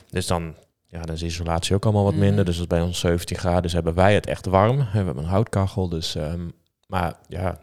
Dus 0.09 0.27
dan, 0.27 0.53
ja, 0.87 1.01
dan 1.01 1.13
is 1.15 1.19
de 1.19 1.25
isolatie 1.25 1.75
ook 1.75 1.83
allemaal 1.83 2.03
wat 2.03 2.13
Mm. 2.13 2.19
minder. 2.19 2.45
Dus 2.45 2.67
bij 2.67 2.81
ons 2.81 2.99
17 2.99 3.37
graden, 3.37 3.61
dus 3.61 3.73
hebben 3.73 3.93
wij 3.93 4.13
het 4.13 4.25
echt 4.27 4.45
warm. 4.45 4.77
We 4.77 4.83
hebben 4.83 5.17
een 5.17 5.23
houtkachel, 5.25 5.89
dus... 5.89 6.15
ehm, 6.15 6.47
maar 6.87 7.13
ja, 7.27 7.57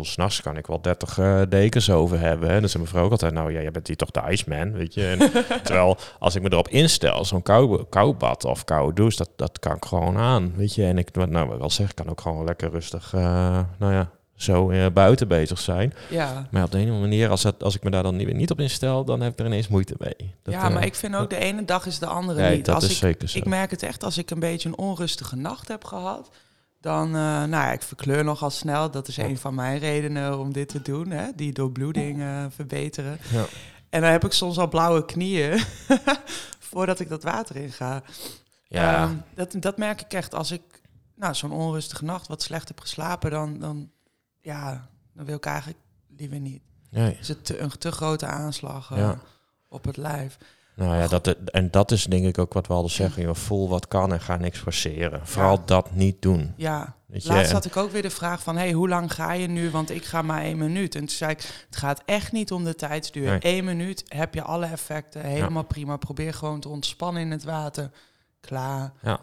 s'nachts 0.00 0.42
kan 0.42 0.56
ik 0.56 0.66
wel 0.66 0.80
30 0.82 1.18
eh, 1.18 1.42
dekens 1.48 1.90
over 1.90 2.20
hebben. 2.20 2.50
Hè. 2.50 2.60
Dus 2.60 2.74
mijn 2.74 2.86
vrouw 2.88 3.04
ook 3.04 3.10
altijd, 3.10 3.32
nou 3.32 3.52
ja, 3.52 3.60
jij 3.60 3.70
bent 3.70 3.86
hier 3.86 3.96
toch 3.96 4.10
de 4.10 4.22
Iceman, 4.30 4.72
weet 4.72 4.94
je. 4.94 5.06
En, 5.06 5.18
terwijl 5.64 5.96
als 6.18 6.34
ik 6.34 6.42
me 6.42 6.52
erop 6.52 6.68
instel, 6.68 7.24
zo'n 7.24 7.42
kou, 7.42 7.84
koubad 7.84 8.44
of 8.44 8.64
koude 8.64 8.94
douche, 8.94 9.16
dat, 9.16 9.30
dat 9.36 9.58
kan 9.58 9.76
ik 9.76 9.84
gewoon 9.84 10.16
aan, 10.16 10.52
weet 10.56 10.74
je. 10.74 10.84
En 10.84 10.98
ik, 10.98 11.08
wat 11.12 11.28
nou 11.28 11.44
wat 11.44 11.54
ik 11.54 11.60
wel 11.60 11.70
zeg, 11.70 11.88
ik 11.88 11.94
kan 11.94 12.08
ook 12.08 12.20
gewoon 12.20 12.44
lekker 12.44 12.70
rustig, 12.70 13.14
eh, 13.14 13.58
nou 13.78 13.92
ja, 13.92 14.10
zo 14.38 14.70
eh, 14.70 14.86
buiten 14.92 15.28
bezig 15.28 15.58
zijn. 15.58 15.94
Ja. 16.10 16.48
Maar 16.50 16.64
op 16.64 16.70
de 16.70 16.78
ene 16.78 17.00
manier, 17.00 17.28
als, 17.28 17.42
dat, 17.42 17.62
als 17.62 17.74
ik 17.74 17.82
me 17.82 17.90
daar 17.90 18.02
dan 18.02 18.16
niet, 18.16 18.32
niet 18.32 18.50
op 18.50 18.60
instel, 18.60 19.04
dan 19.04 19.20
heb 19.20 19.32
ik 19.32 19.38
er 19.38 19.46
ineens 19.46 19.68
moeite 19.68 19.94
mee. 19.98 20.34
Dat, 20.42 20.54
ja, 20.54 20.68
maar 20.68 20.80
eh, 20.80 20.86
ik 20.86 20.94
vind 20.94 21.16
ook 21.16 21.30
de 21.30 21.36
ene 21.36 21.64
dag 21.64 21.86
is 21.86 21.98
de 21.98 22.06
andere 22.06 22.40
nee, 22.40 22.56
niet. 22.56 22.64
dat 22.64 22.74
als 22.74 22.84
is 22.84 22.90
ik, 22.90 22.96
zeker 22.96 23.28
zo. 23.28 23.38
ik 23.38 23.44
merk 23.44 23.70
het 23.70 23.82
echt 23.82 24.04
als 24.04 24.18
ik 24.18 24.30
een 24.30 24.40
beetje 24.40 24.68
een 24.68 24.78
onrustige 24.78 25.36
nacht 25.36 25.68
heb 25.68 25.84
gehad. 25.84 26.30
Dan, 26.80 27.06
eh, 27.06 27.12
nou 27.22 27.50
ja, 27.50 27.72
ik 27.72 27.82
verkleur 27.82 28.24
nogal 28.24 28.50
snel. 28.50 28.90
Dat 28.90 29.08
is 29.08 29.16
een 29.16 29.38
van 29.38 29.54
mijn 29.54 29.78
redenen 29.78 30.38
om 30.38 30.52
dit 30.52 30.68
te 30.68 30.82
doen. 30.82 31.10
Hè? 31.10 31.26
Die 31.36 31.52
doorbloeding 31.52 32.22
verbeteren. 32.54 33.18
Ja. 33.32 33.44
En 33.90 34.00
dan 34.00 34.10
heb 34.10 34.24
ik 34.24 34.32
soms 34.32 34.58
al 34.58 34.68
blauwe 34.68 35.04
knieën 35.04 35.60
voordat 36.70 37.00
ik 37.00 37.08
dat 37.08 37.22
water 37.22 37.56
in 37.56 37.72
ga. 37.72 38.02
ja, 38.68 39.02
Ehm, 39.02 39.14
dat, 39.34 39.54
dat 39.58 39.78
merk 39.78 40.00
ik 40.00 40.12
echt. 40.12 40.34
Als 40.34 40.50
ik 40.50 40.62
nou, 41.18 41.34
zo'n 41.34 41.52
onrustige 41.52 42.04
nacht 42.04 42.28
wat 42.28 42.42
slecht 42.42 42.68
heb 42.68 42.80
geslapen, 42.80 43.30
dan, 43.30 43.58
dan, 43.58 43.90
ja, 44.40 44.88
dan 45.12 45.24
wil 45.24 45.36
ik 45.36 45.46
eigenlijk 45.46 45.78
liever 46.16 46.40
niet. 46.40 46.62
nee. 46.90 47.16
Is 47.20 47.28
het 47.28 47.44
te, 47.44 47.58
een 47.58 47.78
te 47.78 47.92
grote 47.92 48.26
aanslag 48.26 48.90
eh, 48.90 48.98
Ja. 48.98 49.18
op 49.68 49.84
het 49.84 49.96
lijf? 49.96 50.38
Nou 50.76 50.96
ja, 50.96 51.06
dat, 51.08 51.26
en 51.28 51.70
dat 51.70 51.90
is 51.90 52.04
denk 52.04 52.26
ik 52.26 52.38
ook 52.38 52.52
wat 52.52 52.66
we 52.66 52.72
altijd 52.72 52.92
zeggen. 52.92 53.22
Joh, 53.22 53.34
voel 53.34 53.68
wat 53.68 53.88
kan 53.88 54.12
en 54.12 54.20
ga 54.20 54.36
niks 54.36 54.58
forceren. 54.58 55.26
Vooral 55.26 55.64
dat 55.64 55.94
niet 55.94 56.22
doen. 56.22 56.52
Ja, 56.56 56.96
Weet 57.06 57.22
je? 57.22 57.28
Laatst 57.32 57.52
had 57.52 57.64
ik 57.64 57.76
ook 57.76 57.90
weer 57.90 58.02
de 58.02 58.10
vraag 58.10 58.42
van, 58.42 58.56
hey, 58.56 58.72
hoe 58.72 58.88
lang 58.88 59.14
ga 59.14 59.32
je 59.32 59.46
nu? 59.48 59.70
Want 59.70 59.90
ik 59.90 60.04
ga 60.04 60.22
maar 60.22 60.42
één 60.42 60.58
minuut. 60.58 60.94
En 60.94 61.00
toen 61.00 61.08
zei 61.08 61.30
ik, 61.30 61.38
het 61.66 61.76
gaat 61.76 62.02
echt 62.04 62.32
niet 62.32 62.52
om 62.52 62.64
de 62.64 62.74
tijdsduur. 62.74 63.28
Nee. 63.28 63.38
Eén 63.56 63.64
minuut 63.64 64.04
heb 64.08 64.34
je 64.34 64.42
alle 64.42 64.66
effecten, 64.66 65.22
helemaal 65.22 65.64
prima. 65.64 65.96
Probeer 65.96 66.34
gewoon 66.34 66.60
te 66.60 66.68
ontspannen 66.68 67.22
in 67.22 67.30
het 67.30 67.44
water. 67.44 67.90
Klaar. 68.40 68.92
ja. 69.02 69.20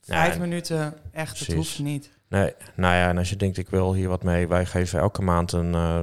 Vijf 0.00 0.34
Ja, 0.34 0.40
minuten, 0.40 0.94
echt, 1.12 1.38
het 1.38 1.52
hoeft 1.52 1.78
niet. 1.78 2.10
Nee, 2.32 2.54
nou 2.74 2.94
ja, 2.94 3.08
en 3.08 3.18
als 3.18 3.30
je 3.30 3.36
denkt, 3.36 3.58
ik 3.58 3.68
wil 3.68 3.94
hier 3.94 4.08
wat 4.08 4.22
mee. 4.22 4.48
Wij 4.48 4.66
geven 4.66 4.98
elke 4.98 5.22
maand 5.22 5.52
een 5.52 5.74
eh, 5.74 6.00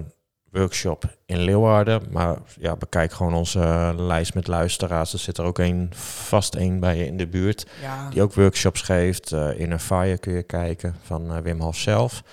workshop 0.51 1.03
in 1.25 1.39
Leeuwarden. 1.39 2.01
Maar 2.09 2.37
ja, 2.59 2.75
bekijk 2.75 3.11
gewoon 3.11 3.33
onze 3.33 3.59
eh, 3.59 3.89
lijst 3.95 4.33
met 4.33 4.47
luisteraars. 4.47 5.13
Er 5.13 5.19
zit 5.19 5.37
er 5.37 5.45
ook 5.45 5.57
een, 5.57 5.89
vast 5.95 6.55
één 6.55 6.79
bij 6.79 6.97
je 6.97 7.05
in 7.05 7.17
de 7.17 7.27
buurt. 7.27 7.67
Ja, 7.81 8.09
Die 8.09 8.21
ook 8.21 8.33
workshops 8.33 8.81
geeft. 8.81 9.31
Eh 9.31 9.59
in 9.59 9.71
een 9.71 9.79
fire 9.79 10.17
kun 10.17 10.33
je 10.33 10.43
kijken 10.43 10.95
van 11.03 11.41
Wim 11.41 11.61
Hof 11.61 11.77
zelf. 11.77 12.23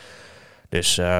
Dus 0.68 0.98
eh, 0.98 1.18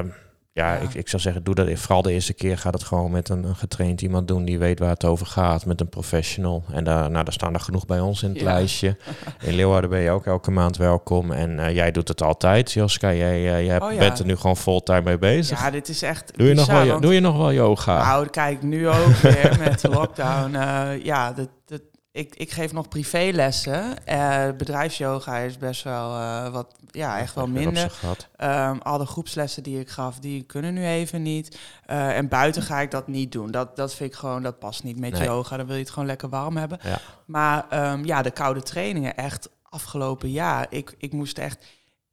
ja, 0.56 0.74
Ja. 0.74 0.80
Ik, 0.80 0.94
ik 0.94 1.08
zou 1.08 1.22
zeggen, 1.22 1.44
doe 1.44 1.54
dat. 1.54 1.68
Vooral 1.78 2.02
de 2.02 2.12
eerste 2.12 2.32
keer 2.32 2.58
gaat 2.58 2.72
het 2.74 2.84
gewoon 2.84 3.10
met 3.10 3.28
een, 3.28 3.44
een 3.44 3.56
getraind 3.56 4.02
iemand 4.02 4.28
doen 4.28 4.44
die 4.44 4.58
weet 4.58 4.78
waar 4.78 4.88
het 4.90 5.04
over 5.04 5.26
gaat. 5.26 5.66
Met 5.66 5.80
een 5.80 5.88
professional. 5.88 6.64
En 6.72 6.84
daar, 6.84 7.10
nou, 7.10 7.24
daar 7.24 7.32
staan 7.32 7.54
er 7.54 7.60
genoeg 7.60 7.86
bij 7.86 8.00
ons 8.00 8.22
in 8.22 8.28
het 8.28 8.38
Ja. 8.38 8.44
lijstje. 8.44 8.96
In 9.40 9.54
Leeuwarden 9.54 9.90
ben 9.90 10.00
je 10.00 10.10
ook 10.10 10.26
elke 10.26 10.50
maand 10.50 10.76
welkom. 10.76 11.30
En 11.32 11.58
eh, 11.58 11.74
jij 11.74 11.90
doet 11.92 12.08
het 12.08 12.22
altijd, 12.22 12.72
Joska. 12.72 13.12
Jij, 13.12 13.54
eh, 13.54 13.64
jij 13.64 13.80
Oh 13.80 13.92
ja. 13.92 13.98
bent 13.98 14.18
er 14.18 14.24
nu 14.26 14.36
gewoon 14.36 14.56
fulltime 14.56 15.02
mee 15.02 15.18
bezig. 15.18 15.60
ja, 15.60 15.70
dit 15.70 15.88
is 15.88 16.02
echt 16.02 16.32
doe, 16.36 16.48
je 16.48 16.54
nog 16.54 16.66
wel, 16.66 16.86
want- 16.86 17.02
doe 17.02 17.14
je 17.14 17.20
nog 17.20 17.36
wel 17.36 17.52
yoga? 17.52 17.98
Nou, 18.04 18.28
kijk, 18.28 18.62
nu 18.62 18.88
ook 18.88 19.16
weer 19.16 19.56
met 19.58 19.80
de 19.80 19.88
lockdown. 19.88 20.54
eh, 20.54 21.04
ja, 21.04 21.32
dat, 21.32 21.48
dat, 21.66 21.80
ik, 22.16 22.34
ik 22.36 22.50
geef 22.50 22.72
nog 22.72 22.88
privélessen. 22.88 24.06
Eh 24.06 24.48
bedrijfsyoga 24.56 25.36
is 25.36 25.58
best 25.58 25.82
wel 25.82 26.14
eh, 26.14 26.48
wat, 26.48 26.74
ja, 26.90 27.18
echt 27.18 27.34
wel 27.34 27.46
minder. 27.46 27.90
gehad. 27.90 28.28
Ehm, 28.36 28.78
alle 28.78 29.06
groepslessen 29.06 29.62
die 29.62 29.80
ik 29.80 29.88
gaf, 29.88 30.18
die 30.18 30.42
kunnen 30.42 30.74
nu 30.74 30.86
even 30.86 31.22
niet. 31.22 31.58
Eh, 31.86 32.16
en 32.16 32.28
buiten 32.28 32.62
ga 32.62 32.80
ik 32.80 32.90
dat 32.90 33.06
niet 33.08 33.32
doen. 33.32 33.50
Dat, 33.50 33.76
dat 33.76 33.94
vind 33.94 34.12
ik 34.12 34.18
gewoon, 34.18 34.42
dat 34.42 34.58
past 34.58 34.82
niet 34.82 34.98
met 34.98 35.12
Nee. 35.12 35.22
yoga. 35.24 35.56
Dan 35.56 35.66
wil 35.66 35.74
je 35.74 35.80
het 35.82 35.90
gewoon 35.90 36.08
lekker 36.08 36.28
warm 36.28 36.56
hebben. 36.56 36.78
Ja. 36.82 36.98
Maar 37.26 37.66
ehm, 37.70 38.04
ja, 38.04 38.22
de 38.22 38.30
koude 38.30 38.62
trainingen, 38.62 39.16
echt 39.16 39.48
afgelopen 39.62 40.30
jaar. 40.30 40.66
Ik, 40.70 40.94
ik 40.98 41.12
moest 41.12 41.38
echt 41.38 41.64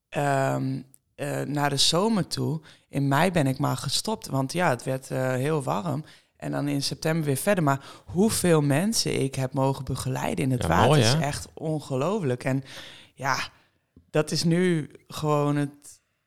ehm, 0.10 0.82
eh, 1.16 1.42
naar 1.42 1.70
de 1.70 1.78
zomer 1.78 2.28
toe. 2.28 2.62
In 2.90 3.08
mei 3.08 3.32
ben 3.32 3.48
ik 3.48 3.58
maar 3.60 3.78
gestopt, 3.78 4.28
want 4.28 4.54
ja, 4.54 4.70
het 4.70 4.84
werd 4.84 5.10
heel 5.10 5.64
warm. 5.64 6.04
En 6.44 6.52
dan 6.52 6.68
in 6.68 6.84
september 6.84 7.26
weer 7.26 7.38
verder. 7.38 7.64
Maar 7.64 7.86
hoeveel 8.06 8.62
mensen 8.62 9.22
ik 9.22 9.36
heb 9.36 9.54
mogen 9.54 9.86
begeleiden 9.86 10.44
in 10.46 10.52
het 10.52 10.62
Ja, 10.62 10.68
water 10.68 10.88
mooi, 10.88 11.02
is 11.02 11.14
echt 11.14 11.48
ongelooflijk. 11.54 12.44
En 12.44 12.64
ja, 13.14 13.38
dat 14.10 14.32
is 14.32 14.44
nu 14.44 14.90
gewoon 15.08 15.56
het, 15.56 15.70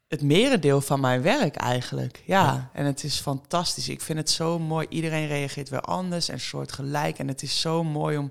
het 0.09 0.22
merendeel 0.22 0.81
van 0.81 1.00
mijn 1.00 1.22
werk 1.22 1.57
eigenlijk. 1.57 2.22
Ja, 2.26 2.42
Ja. 2.44 2.70
en 2.72 2.85
het 2.87 3.05
is 3.05 3.18
fantastisch. 3.20 3.88
Ik 3.88 4.00
vind 4.00 4.18
het 4.18 4.31
zo 4.31 4.59
mooi. 4.59 4.87
Iedereen 4.90 5.26
reageert 5.26 5.68
weer 5.68 5.81
anders 5.81 6.29
en 6.29 6.40
soortgelijk. 6.40 7.18
En 7.18 7.29
het 7.29 7.42
is 7.42 7.61
zo 7.61 7.85
mooi 7.85 8.16
om, 8.18 8.29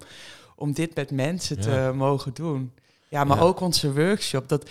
om 0.56 0.74
dit 0.74 0.96
met 0.96 1.12
mensen 1.12 1.60
te 1.60 1.70
Ja. 1.72 1.92
mogen 1.94 2.34
doen. 2.34 2.74
Ja, 3.10 3.24
maar 3.24 3.38
Ja. 3.38 3.44
ook 3.44 3.60
onze 3.60 3.94
workshop. 3.94 4.50
Dat, 4.50 4.70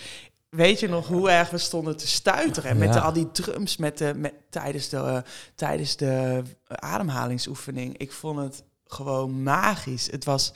weet 0.55 0.79
je 0.79 0.87
nog 0.87 1.07
hoe 1.07 1.29
erg 1.29 1.49
we 1.49 1.57
stonden 1.57 1.97
te 1.97 2.07
stuiteren? 2.07 2.69
En 2.69 2.77
met 2.77 2.87
Ja. 2.87 2.93
de, 2.93 2.99
al 2.99 3.13
die 3.13 3.31
drums 3.31 3.77
met 3.77 3.97
de, 3.97 4.13
met, 4.15 4.33
tijdens, 4.49 4.89
de, 4.89 4.97
eh, 4.97 5.17
tijdens 5.55 5.95
de 5.95 6.43
ademhalingsoefening. 6.67 7.97
Ik 7.97 8.11
vond 8.11 8.39
het 8.39 8.63
gewoon 8.87 9.43
magisch. 9.43 10.11
Het 10.11 10.25
was... 10.25 10.51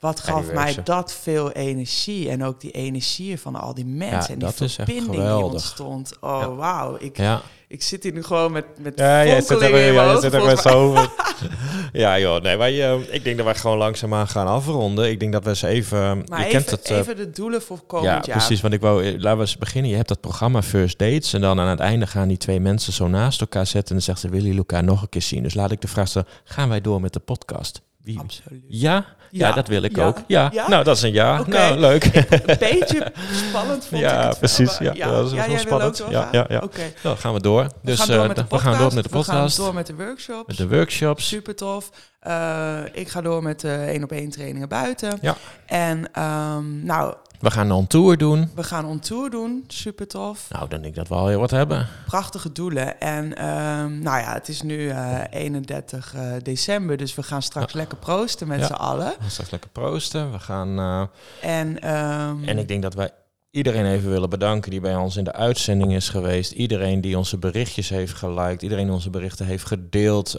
Wat 0.00 0.22
Ja, 0.26 0.32
gaf 0.32 0.52
mij 0.52 0.76
dat 0.84 1.12
veel 1.12 1.52
energie? 1.52 2.28
En 2.28 2.44
ook 2.44 2.60
die 2.60 2.70
energie 2.70 3.38
van 3.40 3.54
al 3.56 3.74
die 3.74 3.86
mensen. 3.86 4.18
Ja, 4.18 4.28
en 4.28 4.38
die 4.38 4.48
dat 4.48 4.60
is 4.60 4.78
echt 4.78 4.90
verbinding 4.90 5.24
die 5.24 5.44
ontstond. 5.44 6.12
Oh, 6.20 6.38
Ja. 6.40 6.54
wauw. 6.54 6.96
Ik, 6.98 7.16
Ja. 7.16 7.42
ik 7.68 7.82
zit 7.82 8.02
hier 8.02 8.12
nu 8.12 8.22
gewoon 8.22 8.52
met, 8.52 8.64
met 8.78 8.98
Ja, 8.98 9.24
jij 9.26 9.40
zit 9.40 9.60
er, 9.62 9.74
in 9.74 9.92
ja, 9.92 10.20
zit 10.20 10.32
er 10.32 10.44
met 10.44 10.58
zo 10.58 10.68
over. 10.68 11.10
ja, 11.92 12.18
joh, 12.18 12.42
nee, 12.42 12.56
wij, 12.56 12.90
eh, 12.90 13.14
ik 13.14 13.24
denk 13.24 13.36
dat 13.36 13.44
wij 13.46 13.54
gewoon 13.54 13.78
langzaamaan 13.78 14.28
gaan 14.28 14.46
afronden. 14.46 15.10
Ik 15.10 15.20
denk 15.20 15.32
dat 15.32 15.42
we 15.42 15.48
eens 15.48 15.62
even... 15.62 15.98
Maar 16.28 16.38
je 16.40 16.46
even, 16.46 16.50
kent 16.50 16.70
het... 16.70 16.90
eh, 16.90 16.96
even 16.98 17.16
de 17.16 17.30
doelen 17.30 17.62
voor 17.62 17.76
ja, 17.76 17.82
komend 17.86 18.26
jaar. 18.26 18.36
precies. 18.36 18.60
Want 18.60 18.74
ik 18.74 18.80
wou, 18.80 19.04
eh, 19.04 19.12
laten 19.18 19.38
we 19.38 19.44
eens 19.44 19.56
beginnen. 19.58 19.90
Je 19.90 19.96
hebt 19.96 20.08
dat 20.08 20.20
programma 20.20 20.62
First 20.62 20.98
Dates. 20.98 21.32
En 21.32 21.40
dan 21.40 21.60
aan 21.60 21.68
het 21.68 21.80
einde 21.80 22.06
gaan 22.06 22.28
die 22.28 22.36
twee 22.36 22.60
mensen 22.60 22.92
zo 22.92 23.08
naast 23.08 23.40
elkaar 23.40 23.66
zetten. 23.66 23.88
En 23.88 23.94
dan 23.94 24.02
zeggen 24.02 24.24
ze, 24.24 24.28
willen 24.30 24.46
jullie 24.46 24.60
elkaar 24.60 24.84
nog 24.84 25.02
een 25.02 25.08
keer 25.08 25.22
zien? 25.22 25.42
Dus 25.42 25.54
laat 25.54 25.70
ik 25.70 25.80
de 25.80 25.88
vraag 25.88 26.08
stellen, 26.08 26.28
gaan 26.44 26.68
wij 26.68 26.80
door 26.80 27.00
met 27.00 27.12
de 27.12 27.20
podcast? 27.20 27.80
Wie? 28.08 28.18
Absoluut. 28.18 28.62
Ja? 28.68 28.92
ja? 29.30 29.48
Ja. 29.48 29.52
dat 29.52 29.68
wil 29.68 29.82
ik 29.82 29.96
Ja. 29.96 30.04
ook. 30.06 30.16
Ja. 30.26 30.48
Ja? 30.52 30.68
nou 30.68 30.84
dat 30.84 30.96
is 30.96 31.02
een 31.02 31.12
ja. 31.12 31.40
Oké. 31.40 31.48
Nou, 31.50 31.78
leuk. 31.78 32.04
Een 32.14 32.56
beetje 32.58 33.12
spannend 33.48 33.86
vond 33.86 34.02
ik 34.02 34.08
Ja, 34.08 34.14
het 34.16 34.24
wel, 34.24 34.34
precies. 34.38 34.78
Ja, 34.78 34.92
dat 35.10 35.26
is 35.26 35.32
wel 35.46 35.58
spannend. 35.58 36.04
Ja, 36.10 36.28
ja, 36.32 36.44
ja. 36.48 36.58
Oké. 36.58 36.82
Dan 37.02 37.16
gaan 37.16 37.32
we 37.34 37.40
door. 37.40 37.62
We 37.64 37.70
Dus 37.82 37.98
gaan 37.98 38.06
door 38.08 38.20
eh, 38.22 38.26
met 38.26 38.36
de 38.36 38.44
we 38.48 38.58
gaan 38.58 38.78
door 38.78 38.94
met 38.94 39.04
de 39.04 39.10
We 39.10 39.22
gaan 39.22 39.24
podcast. 39.34 39.56
door 39.56 39.74
met 39.74 39.86
de 39.86 39.94
workshops. 39.94 40.46
Met 40.46 40.56
de 40.56 40.68
workshops. 40.76 41.28
Super 41.28 41.56
tof. 41.56 41.90
Eh, 42.20 42.78
ik 42.92 43.08
ga 43.08 43.20
door 43.20 43.42
met 43.42 43.60
de 43.60 43.74
één 43.74 44.02
op 44.02 44.12
één 44.12 44.30
trainingen 44.30 44.68
buiten. 44.68 45.18
Ja. 45.20 45.36
En 45.66 46.12
ehm, 46.12 46.84
nou, 46.84 47.14
We 47.40 47.50
gaan 47.50 47.70
een 47.70 47.86
tour 47.86 48.16
doen. 48.16 48.50
we 48.54 48.62
gaan 48.62 48.84
on 48.86 48.98
tour 48.98 49.30
doen. 49.30 49.64
Super 49.68 50.06
tof. 50.08 50.46
Nou, 50.50 50.68
dan 50.68 50.80
denk 50.80 50.84
ik 50.92 50.94
dat 50.94 51.08
we 51.08 51.14
al 51.14 51.28
heel 51.28 51.40
wat 51.40 51.50
hebben. 51.50 51.86
Prachtige 52.06 52.52
doelen. 52.52 53.00
En 53.00 53.36
ehm, 53.36 53.98
nou 53.98 54.18
ja, 54.20 54.32
het 54.32 54.48
is 54.48 54.62
nu 54.62 54.88
eh, 54.88 55.20
31 55.30 56.14
eh, 56.14 56.22
december. 56.42 56.96
Dus 56.96 57.14
we 57.14 57.22
gaan 57.22 57.42
straks 57.42 57.72
lekker 57.72 57.98
proosten 57.98 58.48
met 58.48 58.60
Ja. 58.60 58.66
z'n 58.66 58.72
allen. 58.72 59.06
We 59.08 59.20
gaan 59.20 59.30
straks 59.30 59.50
lekker 59.50 59.70
proosten. 59.70 60.32
We 60.32 60.38
gaan... 60.38 60.78
eh, 60.78 61.58
En, 61.60 61.80
ehm, 61.80 62.44
En 62.44 62.58
ik 62.58 62.68
denk 62.68 62.82
dat 62.82 62.94
wij 62.94 63.10
iedereen 63.50 63.86
even 63.86 64.10
willen 64.10 64.30
bedanken 64.30 64.70
die 64.70 64.80
bij 64.80 64.96
ons 64.96 65.16
in 65.16 65.24
de 65.24 65.32
uitzending 65.32 65.94
is 65.94 66.08
geweest. 66.08 66.52
Iedereen 66.52 67.00
die 67.00 67.18
onze 67.18 67.38
berichtjes 67.38 67.88
heeft 67.88 68.14
geliked. 68.14 68.62
Iedereen 68.62 68.84
die 68.84 68.94
onze 68.94 69.10
berichten 69.10 69.46
heeft 69.46 69.64
gedeeld. 69.66 70.36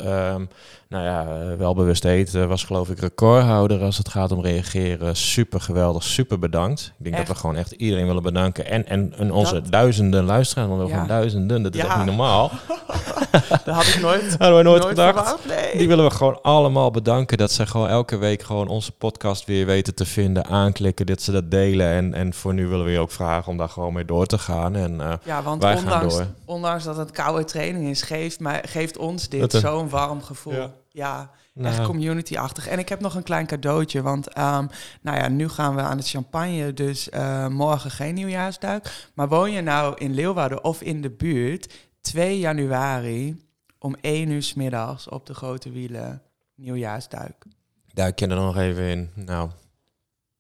Nou 0.90 1.04
ja, 1.04 1.26
eh, 1.52 1.58
welbewust 1.58 2.06
eten 2.06 2.48
was 2.48 2.64
geloof 2.64 2.90
ik 2.90 3.00
recordhouder 3.00 3.82
als 3.82 3.98
het 3.98 4.10
gaat 4.10 4.32
om 4.32 4.42
reageren. 4.42 5.16
Super 5.16 5.62
geweldig, 5.62 6.04
super 6.04 6.40
bedankt. 6.40 6.94
Ik 6.98 7.04
denk 7.04 7.16
Echt. 7.16 7.26
dat 7.28 7.36
we 7.36 7.42
gewoon 7.42 7.56
echt 7.56 7.72
iedereen 7.72 8.06
willen 8.08 8.24
bedanken. 8.24 8.66
En, 8.66 8.88
en, 8.88 9.14
en 9.18 9.32
onze 9.32 9.54
Dat- 9.54 9.72
duizenden 9.72 10.24
luisteraars, 10.24 10.68
want 10.70 10.82
we 10.82 10.88
Ja. 10.88 11.06
duizenden. 11.06 11.64
Dat 11.64 11.74
is 11.76 11.82
Ja. 11.82 11.88
echt 11.88 11.98
niet 11.98 12.06
normaal. 12.06 12.52
dat 13.66 13.76
had 13.76 13.86
ik 13.86 14.00
nooit, 14.02 14.36
Hadden 14.38 14.58
we 14.58 14.64
nooit, 14.64 14.86
gedacht. 14.86 15.16
verwacht. 15.18 15.46
Nee. 15.48 15.78
Die 15.78 15.88
willen 15.88 16.06
we 16.06 16.12
gewoon 16.12 16.42
allemaal 16.42 16.92
bedanken. 16.92 17.38
Dat 17.38 17.52
ze 17.52 17.66
gewoon 17.66 17.88
elke 17.88 18.18
week 18.18 18.42
gewoon 18.44 18.68
onze 18.68 18.92
podcast 18.92 19.46
weer 19.46 19.66
weten 19.66 19.96
te 19.96 20.06
vinden, 20.06 20.46
aanklikken, 20.46 21.06
dat 21.06 21.22
ze 21.22 21.32
dat 21.32 21.52
delen. 21.52 21.88
En, 21.88 22.14
en 22.14 22.34
voor 22.34 22.54
nu 22.54 22.68
willen 22.68 22.86
we 22.86 22.92
je 22.92 23.00
ook 23.00 23.12
vragen 23.12 23.52
om 23.52 23.58
daar 23.58 23.70
gewoon 23.70 23.94
mee 23.94 24.06
door 24.06 24.26
te 24.26 24.38
gaan. 24.38 24.76
En 24.76 25.02
eh, 25.02 25.14
Ja, 25.24 25.44
want 25.44 25.62
Wij 25.64 25.78
gaan 25.78 25.84
ondanks, 25.84 26.16
door. 26.16 26.26
ondanks 26.46 26.84
dat 26.84 26.98
het 26.98 27.12
koude 27.12 27.44
training 27.44 27.88
is, 27.90 28.02
geeft, 28.02 28.40
mij, 28.40 28.62
geeft 28.66 28.98
ons 28.98 29.30
dit 29.30 29.52
zo'n 29.52 29.90
warm 29.90 30.22
gevoel. 30.24 30.54
Ja. 30.54 30.70
Ja, 31.00 31.32
nou, 31.54 31.76
echt 31.76 31.86
community-achtig. 31.86 32.68
En 32.68 32.80
ik 32.80 32.90
heb 32.90 33.00
nog 33.00 33.16
een 33.16 33.24
klein 33.24 33.46
cadeautje, 33.46 34.02
want 34.02 34.28
ehm, 34.28 34.66
nou 35.02 35.18
ja, 35.18 35.28
nu 35.28 35.50
gaan 35.50 35.76
we 35.76 35.82
aan 35.82 35.98
het 35.98 36.10
champagne, 36.10 36.74
dus 36.74 37.10
eh, 37.10 37.48
morgen 37.48 37.92
geen 37.92 38.14
nieuwjaarsduik. 38.14 39.10
Maar 39.14 39.28
woon 39.28 39.52
je 39.52 39.62
nou 39.62 39.96
in 39.98 40.14
Leeuwarden 40.14 40.64
of 40.64 40.82
in 40.82 41.02
de 41.02 41.10
buurt, 41.10 41.74
2 42.02 42.40
januari 42.40 43.44
om 43.80 43.96
1 44.02 44.30
uur 44.30 44.44
's 44.44 44.54
middags 44.54 45.10
op 45.10 45.26
de 45.26 45.34
grote 45.34 45.72
wielen 45.72 46.22
nieuwjaarsduik. 46.56 47.46
duik 47.94 48.20
je 48.20 48.28
er 48.28 48.36
nog 48.36 48.58
even 48.58 48.84
in. 48.84 49.10
Nou, 49.16 49.50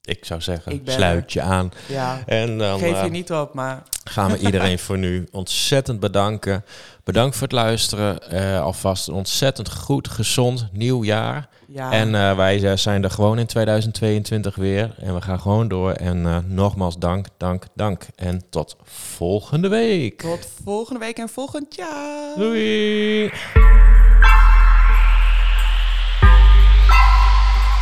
ik 0.10 0.26
zou 0.26 0.41
zeggen, 0.41 0.72
Ik 0.72 0.82
sluit 0.86 1.34
je 1.34 1.41
aan. 1.41 1.72
Ja, 1.88 2.19
En 2.26 2.58
dan 2.58 2.80
geef 2.80 2.95
eh, 2.95 3.04
je 3.04 3.10
niet 3.10 3.32
op, 3.32 3.54
maar 3.54 3.84
gaan 4.04 4.32
we 4.32 4.38
iedereen 4.48 4.80
voor 4.80 4.98
nu 4.98 5.28
ontzettend 5.32 6.00
bedanken. 6.00 6.65
Bedankt 7.04 7.34
voor 7.36 7.43
het 7.48 7.56
luisteren. 7.56 8.30
Eh, 8.32 8.62
alvast 8.62 9.08
een 9.08 9.13
ontzettend 9.13 9.72
goed, 9.74 10.08
gezond 10.10 10.67
nieuw 10.72 11.04
jaar. 11.04 11.48
ja. 11.67 11.91
En 11.91 12.15
eh, 12.15 12.36
wij 12.36 12.63
eh, 12.72 12.78
zijn 12.78 13.04
er 13.04 13.12
gewoon 13.12 13.39
in 13.39 13.45
2022 13.45 14.56
weer. 14.56 14.95
En 15.00 15.13
we 15.13 15.22
gaan 15.22 15.39
gewoon 15.39 15.67
door. 15.67 15.91
En 15.91 16.26
eh, 16.26 16.38
nogmaals 16.48 16.98
dank, 16.98 17.26
dank, 17.38 17.63
dank. 17.74 18.06
En 18.15 18.41
tot 18.50 18.76
volgende 18.84 19.67
week. 19.67 20.22
tot 20.22 20.48
volgende 20.63 21.00
week 21.00 21.17
en 21.17 21.30
volgend 21.30 21.76
jaar. 21.76 22.36
Doei! 22.38 23.32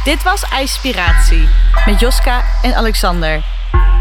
Dit 0.07 0.23
was 0.23 0.43
IJspiratie 0.43 1.47
met 1.85 1.99
Joska 1.99 2.43
en 2.61 2.75
Alexander. 2.75 3.43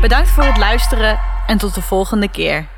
Bedankt 0.01 0.31
voor 0.31 0.45
het 0.45 0.57
luisteren 0.57 1.21
en 1.47 1.59
tot 1.59 1.75
de 1.75 1.83
volgende 1.83 2.29
keer. 2.29 2.76